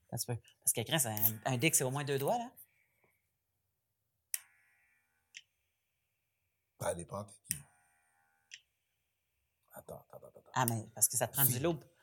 [0.09, 2.51] Parce que Chris, un, un dick, c'est au moins deux doigts, là.
[6.79, 7.55] Ça dépend qui.
[9.71, 10.39] Attends, attends, attends.
[10.39, 10.51] attends.
[10.53, 11.51] Ah, mais parce que ça te prend du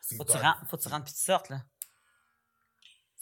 [0.01, 1.65] c'est Faut que tu rentres, faut que tu rentres puis tu sortes, là.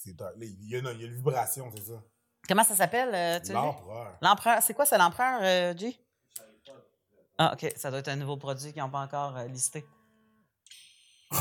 [0.07, 0.37] C'est dark.
[0.37, 2.01] Là, il y a, il y a une vibration, c'est ça.
[2.49, 3.53] Comment ça s'appelle, euh, tu sais?
[3.55, 4.17] L'empereur.
[4.23, 4.63] L'empereur.
[4.63, 5.99] C'est quoi, c'est l'empereur, euh, G?
[7.39, 7.73] Ah, OK.
[7.75, 9.85] Ça doit être un nouveau produit qu'ils n'ont pas encore euh, listé.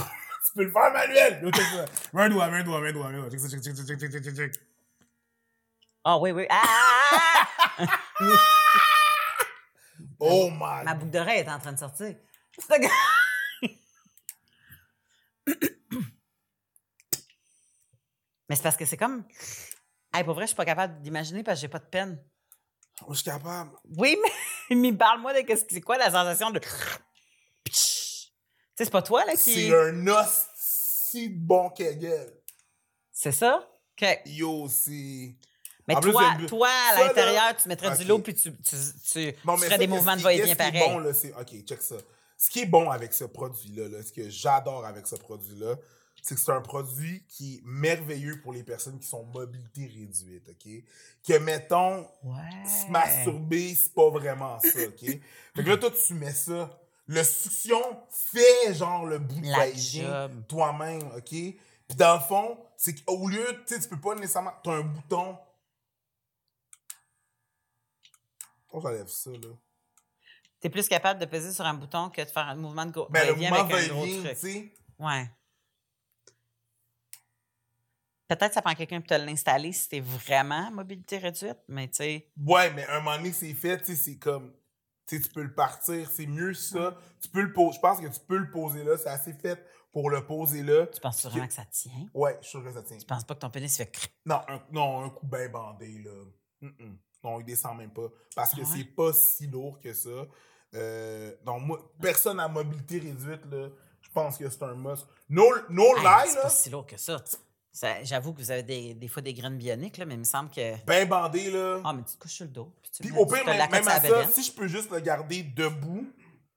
[0.48, 1.44] Tu peux le faire manuel!
[2.14, 3.30] Un doigt, un doigt, un doigt, un doigt.
[3.30, 4.54] Check ça, check, check, check, check, check, check, check.
[6.04, 6.48] Ah, oui, oui.
[6.50, 6.66] Ah!
[10.20, 12.16] Oh my Ma boucle d'oreille est en train de sortir.
[18.50, 19.24] Mais c'est parce que c'est comme.
[20.14, 22.24] Hey, pour vrai, je suis pas capable d'imaginer parce que j'ai pas de peine.
[23.10, 23.72] Je suis capable.
[23.98, 24.18] Oui,
[24.70, 26.60] mais, mais parle-moi de c'est quoi la sensation de.
[26.60, 26.70] Tu
[27.74, 28.30] sais,
[28.78, 29.68] c'est pas toi, là, qui.
[29.68, 32.34] C'est un os si bon kegel.
[33.12, 33.68] C'est ça?
[34.02, 34.22] OK.
[34.26, 35.36] Yo, c'est.
[35.88, 38.76] Mais En toi, toi, à l'intérieur, tu mettrais du lot puis tu, tu,
[39.12, 40.80] tu, Non, ferais ça, des mouvements de va-et-vient pareil.
[40.80, 41.12] bon, là.
[41.40, 41.96] OK, check ça.
[42.38, 45.76] Ce qui est bon avec ce produit-là, là, ce que j'adore avec ce produit-là,
[46.28, 50.50] c'est que c'est un produit qui est merveilleux pour les personnes qui sont mobilité réduite,
[50.50, 50.84] OK?
[51.28, 52.66] Que, mettons, Ouais.
[52.68, 55.00] se masturber, c'est pas vraiment ça, OK?
[55.56, 56.80] fait que là, toi, tu mets ça.
[57.06, 60.44] Le succion fait, genre, le bout de La job.
[60.48, 61.30] toi-même, OK?
[61.30, 64.54] Puis dans le fond, c'est qu'au lieu, tu sais, tu peux pas nécessairement...
[64.64, 65.38] T'as un bouton...
[68.68, 69.50] Comment j'enlève ça, là?
[70.60, 73.08] T'es plus capable de peser sur un bouton que de faire un mouvement de go-
[73.12, 74.30] Ben, le va-et-vient mouvement avec un gros truc.
[74.32, 74.74] tu sais...
[74.98, 75.30] Ouais.
[78.28, 81.88] Peut-être que ça prend quelqu'un pour te l'installer si t'es vraiment à mobilité réduite, mais
[81.88, 82.32] tu sais.
[82.44, 84.54] Ouais, mais un moment donné, c'est fait, tu sais, c'est comme...
[85.08, 86.98] Tu sais, tu peux le partir, c'est mieux ça.
[87.22, 87.76] Tu peux le poser...
[87.76, 89.64] Je pense que tu peux le poser là, c'est assez fait
[89.94, 90.88] pour le poser là.
[90.88, 91.92] Tu penses vraiment que ça tient?
[92.14, 92.98] Ouais, je suis sûr que ça tient.
[92.98, 94.12] Tu penses pas que ton pénis fait cric?
[94.26, 96.70] Non, un, non, un coup bien bandé, là.
[97.24, 98.08] Non, il descend même pas.
[98.36, 98.78] Parce que Ah ouais?
[98.78, 100.10] c'est pas si lourd que ça.
[100.74, 103.70] Euh, donc, moi, personne à mobilité réduite, là,
[104.02, 105.06] je pense que c'est un must.
[105.30, 107.24] No, no Hey, lie, c'est là, pas si lourd que ça.
[108.04, 110.50] J'avoue que vous avez des, des fois des graines bioniques, là, mais il me semble
[110.50, 110.84] que.
[110.86, 111.82] bien bandé, là.
[111.84, 112.74] Ah, mais tu te couches sur le dos.
[112.82, 114.90] Puis, tu Puis au tu pire, te même, même à ça, si je peux juste
[114.92, 116.08] le garder debout,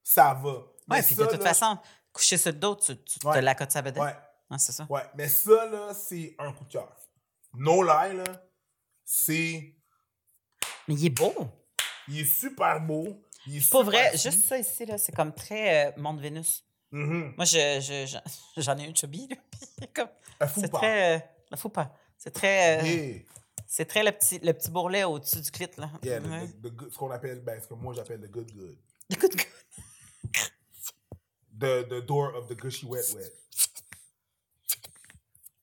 [0.02, 0.62] ça va.
[0.88, 1.76] Mais puis ça, de toute là, façon,
[2.12, 3.34] coucher sur le dos, tu, tu Ouais.
[3.34, 4.02] te l'accotes sa bedaine.
[4.04, 4.16] Ouais,
[4.50, 4.86] Ah, c'est ça.
[4.88, 5.02] ouais.
[5.16, 6.94] Mais ça, là, c'est un coup de cœur.
[7.54, 8.24] No lie, là,
[9.04, 9.74] c'est...
[10.86, 11.34] Mais il est beau.
[12.08, 13.22] Il est super beau.
[13.46, 16.64] Il est Pas super vrai, juste ça ici, là, c'est comme très euh, Monde Vénus.
[16.90, 19.28] Moi, je, je- je- j'en ai un chubby,
[20.54, 21.16] c'est très...
[21.16, 21.20] euh,
[21.50, 21.94] la faut pas.
[22.16, 22.80] C'est très...
[22.80, 23.22] euh, Yeah.
[23.70, 25.90] C'est très le petit, le petit bourrelet au-dessus du clit, là.
[26.02, 28.50] Yeah, the- the- the good- ce qu'on appelle, ben, ce que moi j'appelle le good
[28.52, 28.78] good.
[29.10, 29.34] Écoute,
[31.58, 33.32] The, the door of the gushy wet wet.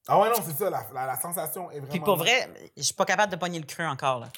[0.07, 1.91] Ah ouais, non, c'est ça, la, la, la sensation est vraiment...
[1.91, 2.47] Puis pour vrai,
[2.77, 4.29] je suis pas capable de pogner le creux encore, là.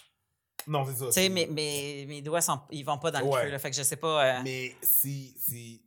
[0.68, 1.06] Non, c'est ça.
[1.08, 3.40] Tu sais, mes, mes, mes doigts, sont, ils vont pas dans le Ouais.
[3.42, 3.60] creux, là.
[3.60, 4.38] Fait que je sais pas...
[4.38, 5.82] euh, Mais si, si...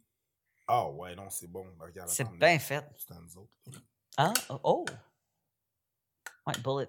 [0.73, 1.67] Ah ouais, non, c'est bon.
[1.79, 2.85] Ben, Regarde, c'est attends, bien là, fait.
[2.97, 3.15] c'est.
[4.17, 4.85] Ah, oh, oh.
[6.47, 6.89] Ouais, bullet.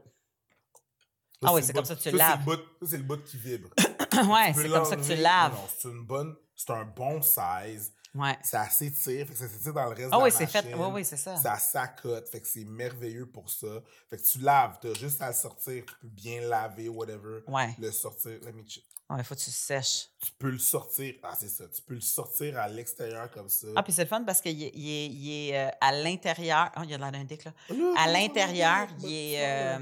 [1.41, 2.43] Ça, Ah oui, c'est bout- comme ça que tu c'est le laves.
[2.43, 3.69] bout- Ça, c'est le bout qui vibre.
[3.77, 5.53] ouais, c'est comme ça que tu laves.
[5.53, 6.35] Non, c'est une bonne...
[6.55, 7.91] C'est un bon size.
[8.13, 8.37] Ouais.
[8.43, 10.73] Ça s'étire, fait que ça s'étire dans le reste Ah de oui, la c'est fait.
[10.75, 11.35] Oui, oui, c'est ça.
[11.37, 13.81] Ça s'accote, fait que c'est merveilleux pour ça.
[14.09, 17.39] Fait que tu laves, t'as juste à le sortir, tu peux bien laver, whatever.
[17.47, 17.73] Ouais.
[17.79, 18.83] Le sortir, let me check.
[19.11, 20.09] Ouais, faut que tu sèches.
[20.21, 23.67] Tu peux le sortir, ah c'est ça, tu peux le sortir à l'extérieur comme ça.
[23.75, 26.71] Ah, puis c'est le fun parce qu'il est, il est, il est, euh, à l'intérieur.
[26.77, 27.53] Oh, il y a de d'un dick, là.
[27.69, 29.45] Là, À l'intérieur, il est.
[29.45, 29.79] euh,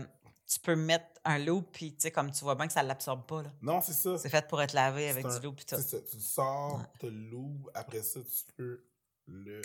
[0.47, 3.23] tu peux mettre un loop, puis tu sais, comme tu vois bien que ça l'absorbe
[3.27, 3.51] pas, là.
[3.61, 4.17] Non, c'est ça.
[4.17, 5.75] C'est fait pour être lavé avec un- du loop, puis tout.
[5.75, 6.86] C'est ça, tu sors, Ouais.
[6.99, 8.84] tu le loues, après ça, tu peux
[9.27, 9.61] le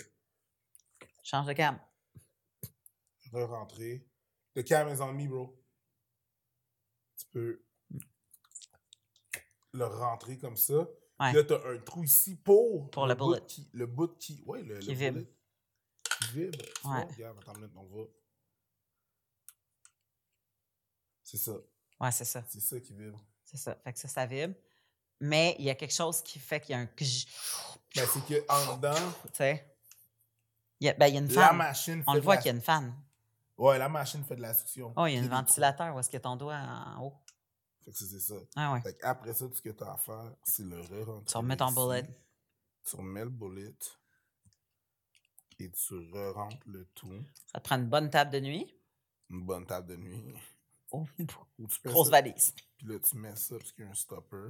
[1.23, 1.79] Change de cam.
[3.33, 4.05] re-rentrer.
[4.53, 5.59] Le cam is on me, bro.
[7.17, 7.64] Tu peux
[9.75, 10.87] le rentrer comme ça.
[11.19, 11.31] Ouais.
[11.33, 13.45] Là, t'as un trou ici pour, Pour le bout bullet.
[13.47, 14.41] Qui, le bout qui.
[14.45, 15.13] Ouais, le, Qui le vibre.
[15.19, 15.29] bullet
[16.19, 16.57] Qui vibre.
[16.81, 18.03] Tu regarde, attends une minute, on va.
[21.23, 21.53] C'est ça.
[21.99, 22.43] Ouais, c'est ça.
[22.47, 23.19] C'est ça qui vibre.
[23.43, 23.75] C'est ça.
[23.83, 24.53] Fait que ça, ça vibre.
[25.21, 26.87] Mais il y a quelque chose qui fait qu'il y a un.
[26.87, 27.05] Tu
[27.95, 28.93] Ben, c'est que en dedans,
[29.33, 29.77] sais.
[30.81, 31.57] Il y a, ben, il y a une la fan.
[31.57, 32.93] machine On fait le voit la- qu'il y a une fan.
[33.57, 34.93] Ouais, la machine fait de la succion.
[34.97, 37.13] Oh, il y a un ventilateur où est-ce que ton doigt en haut.
[37.85, 38.35] Fait que c'est ça.
[38.55, 38.81] Ah ouais.
[38.81, 41.25] Fait après ça, tout ce que tu as à faire, c'est le re-rentrer.
[41.31, 42.03] Tu remets ton bullet.
[42.83, 43.75] Tu remets le bullet.
[45.59, 47.23] Et tu re-rentres le tout.
[47.51, 48.75] Ça te prend une bonne table de nuit?
[49.29, 50.35] Une bonne table de nuit.
[50.91, 51.05] Oh,
[51.85, 52.51] grosse ça, valise.
[52.77, 54.49] Puis là, tu mets ça parce qu'il y a un stopper.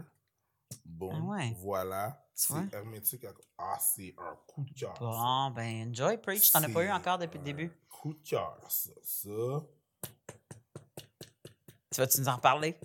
[0.84, 1.56] Bon, Ah ouais.
[1.60, 2.28] voilà.
[2.34, 3.24] C'est hermétique.
[3.26, 4.94] à- Ah, c'est un coup de cœur.
[5.00, 6.52] Bon, ben, enjoy, preach.
[6.52, 7.72] T'en as pas eu encore depuis le début.
[7.88, 8.92] Coup de cœur, ça.
[9.04, 9.32] Ça.
[11.92, 12.78] Tu vas-tu nous en reparler?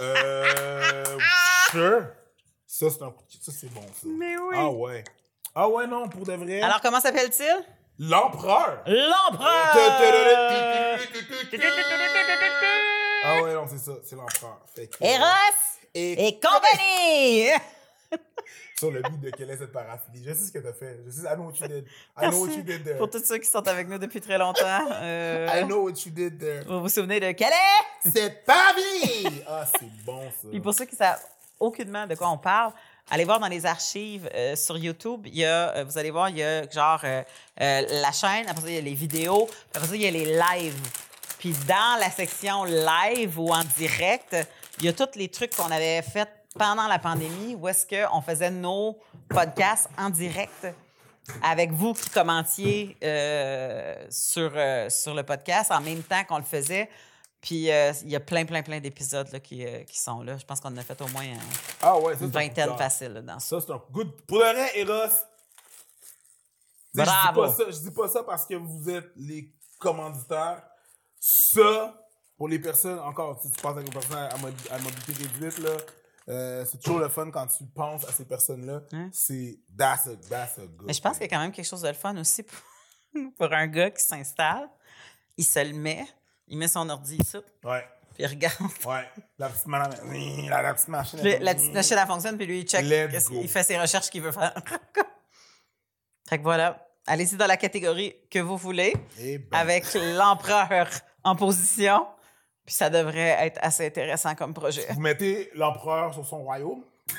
[0.00, 1.04] Euh.
[1.70, 2.06] sure.
[2.66, 3.14] Ça, c'est un.
[3.40, 4.06] Ça, c'est bon, ça.
[4.06, 4.56] Mais oui.
[4.58, 5.04] Ah ouais.
[5.54, 6.60] Ah ouais, non, pour de vrai.
[6.60, 7.64] Alors, comment s'appelle-t-il?
[7.98, 8.82] L'empereur.
[8.86, 9.72] L'empereur!
[13.24, 13.92] Ah ouais, non, c'est ça.
[14.04, 14.60] C'est l'empereur.
[15.00, 15.24] Eros
[15.94, 17.48] Et, et compagnie!
[18.78, 20.22] Sur le beat de quelle est cette paraphilie.
[20.22, 21.00] Je sais ce que t'as fait.
[21.06, 21.86] Je sais, I know what you did.
[22.20, 22.98] I know what you did there.
[22.98, 26.12] Pour tous ceux qui sont avec nous depuis très longtemps, euh, I know what you
[26.12, 26.64] did there.
[26.66, 27.54] vous vous souvenez de Calais?
[28.02, 29.42] Cette paraphilie!
[29.48, 30.48] Ah, c'est bon, ça.
[30.50, 31.20] Puis pour ceux qui savent
[31.58, 32.72] aucunement de quoi on parle,
[33.10, 35.22] allez voir dans les archives euh, sur YouTube.
[35.26, 37.22] Il y a, euh, vous allez voir, il y a genre euh,
[37.60, 40.10] euh, la chaîne, après ça, il y a les vidéos, après ça, il y a
[40.10, 40.80] les lives.
[41.38, 44.36] Puis dans la section live ou en direct,
[44.78, 48.20] il y a tous les trucs qu'on avait fait pendant la pandémie où est-ce qu'on
[48.20, 48.98] faisait nos
[49.28, 50.66] podcasts en direct
[51.42, 56.44] avec vous qui commentiez euh, sur, euh, sur le podcast en même temps qu'on le
[56.44, 56.88] faisait.
[57.40, 60.36] Puis euh, il y a plein, plein, plein d'épisodes là, qui, qui sont là.
[60.36, 61.24] Je pense qu'on en a fait au moins
[61.82, 63.60] Ah ouais, ça, une un vingtaine facile là, dans ça.
[63.60, 64.10] Ça, c'est un good.
[64.26, 65.24] Pour le vrai, Eros, sais,
[66.94, 67.42] je dis, Bravo.
[67.42, 70.62] pas ça, je dis pas ça parce que vous êtes les commanditaires.
[71.20, 71.94] Ça,
[72.36, 74.28] pour les personnes, encore, si tu penses à une personne à,
[74.74, 75.70] à mobilité réduite, là,
[76.28, 78.80] euh, c'est toujours le fun quand tu penses à ces personnes-là.
[78.92, 79.10] Hein?
[79.12, 80.86] C'est that's a, that's a good.
[80.86, 82.58] Mais je pense qu'il y a quand même quelque chose de le fun aussi pour,
[83.36, 84.68] pour un gars qui s'installe.
[85.36, 86.04] Il se le met,
[86.48, 88.56] il met son ordi ici, Ouais, puis il regarde.
[88.86, 89.04] ouais.
[89.38, 89.92] La petite, madame,
[90.48, 91.18] la, la petite machine.
[91.22, 92.84] Elle la petite machine, elle fonctionne, puis lui, il check.
[93.32, 94.54] Il fait ses recherches qu'il veut faire.
[96.28, 96.82] fait que voilà.
[97.06, 100.88] Allez-y dans la catégorie que vous voulez, Eh ben, avec l'empereur
[101.22, 102.06] en position.
[102.66, 104.84] Puis ça devrait être assez intéressant comme projet.
[104.90, 106.82] Vous mettez l'empereur sur son royaume.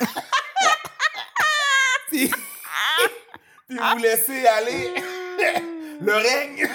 [2.09, 2.29] puis,
[3.67, 4.93] puis vous laissez aller
[6.01, 6.67] le règne.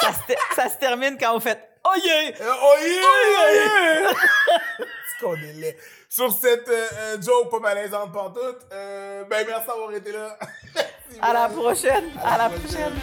[0.00, 2.30] Ça se, ter- ça se termine quand vous faites Oh yeah!
[2.40, 4.10] Oh yeah!
[5.08, 5.76] C'est qu'on est laid?
[6.08, 10.38] Sur cette euh, euh, joke pas malaisante pantoute, euh, ben merci d'avoir été là.
[11.22, 12.10] À la prochaine!
[12.22, 12.94] À la prochaine!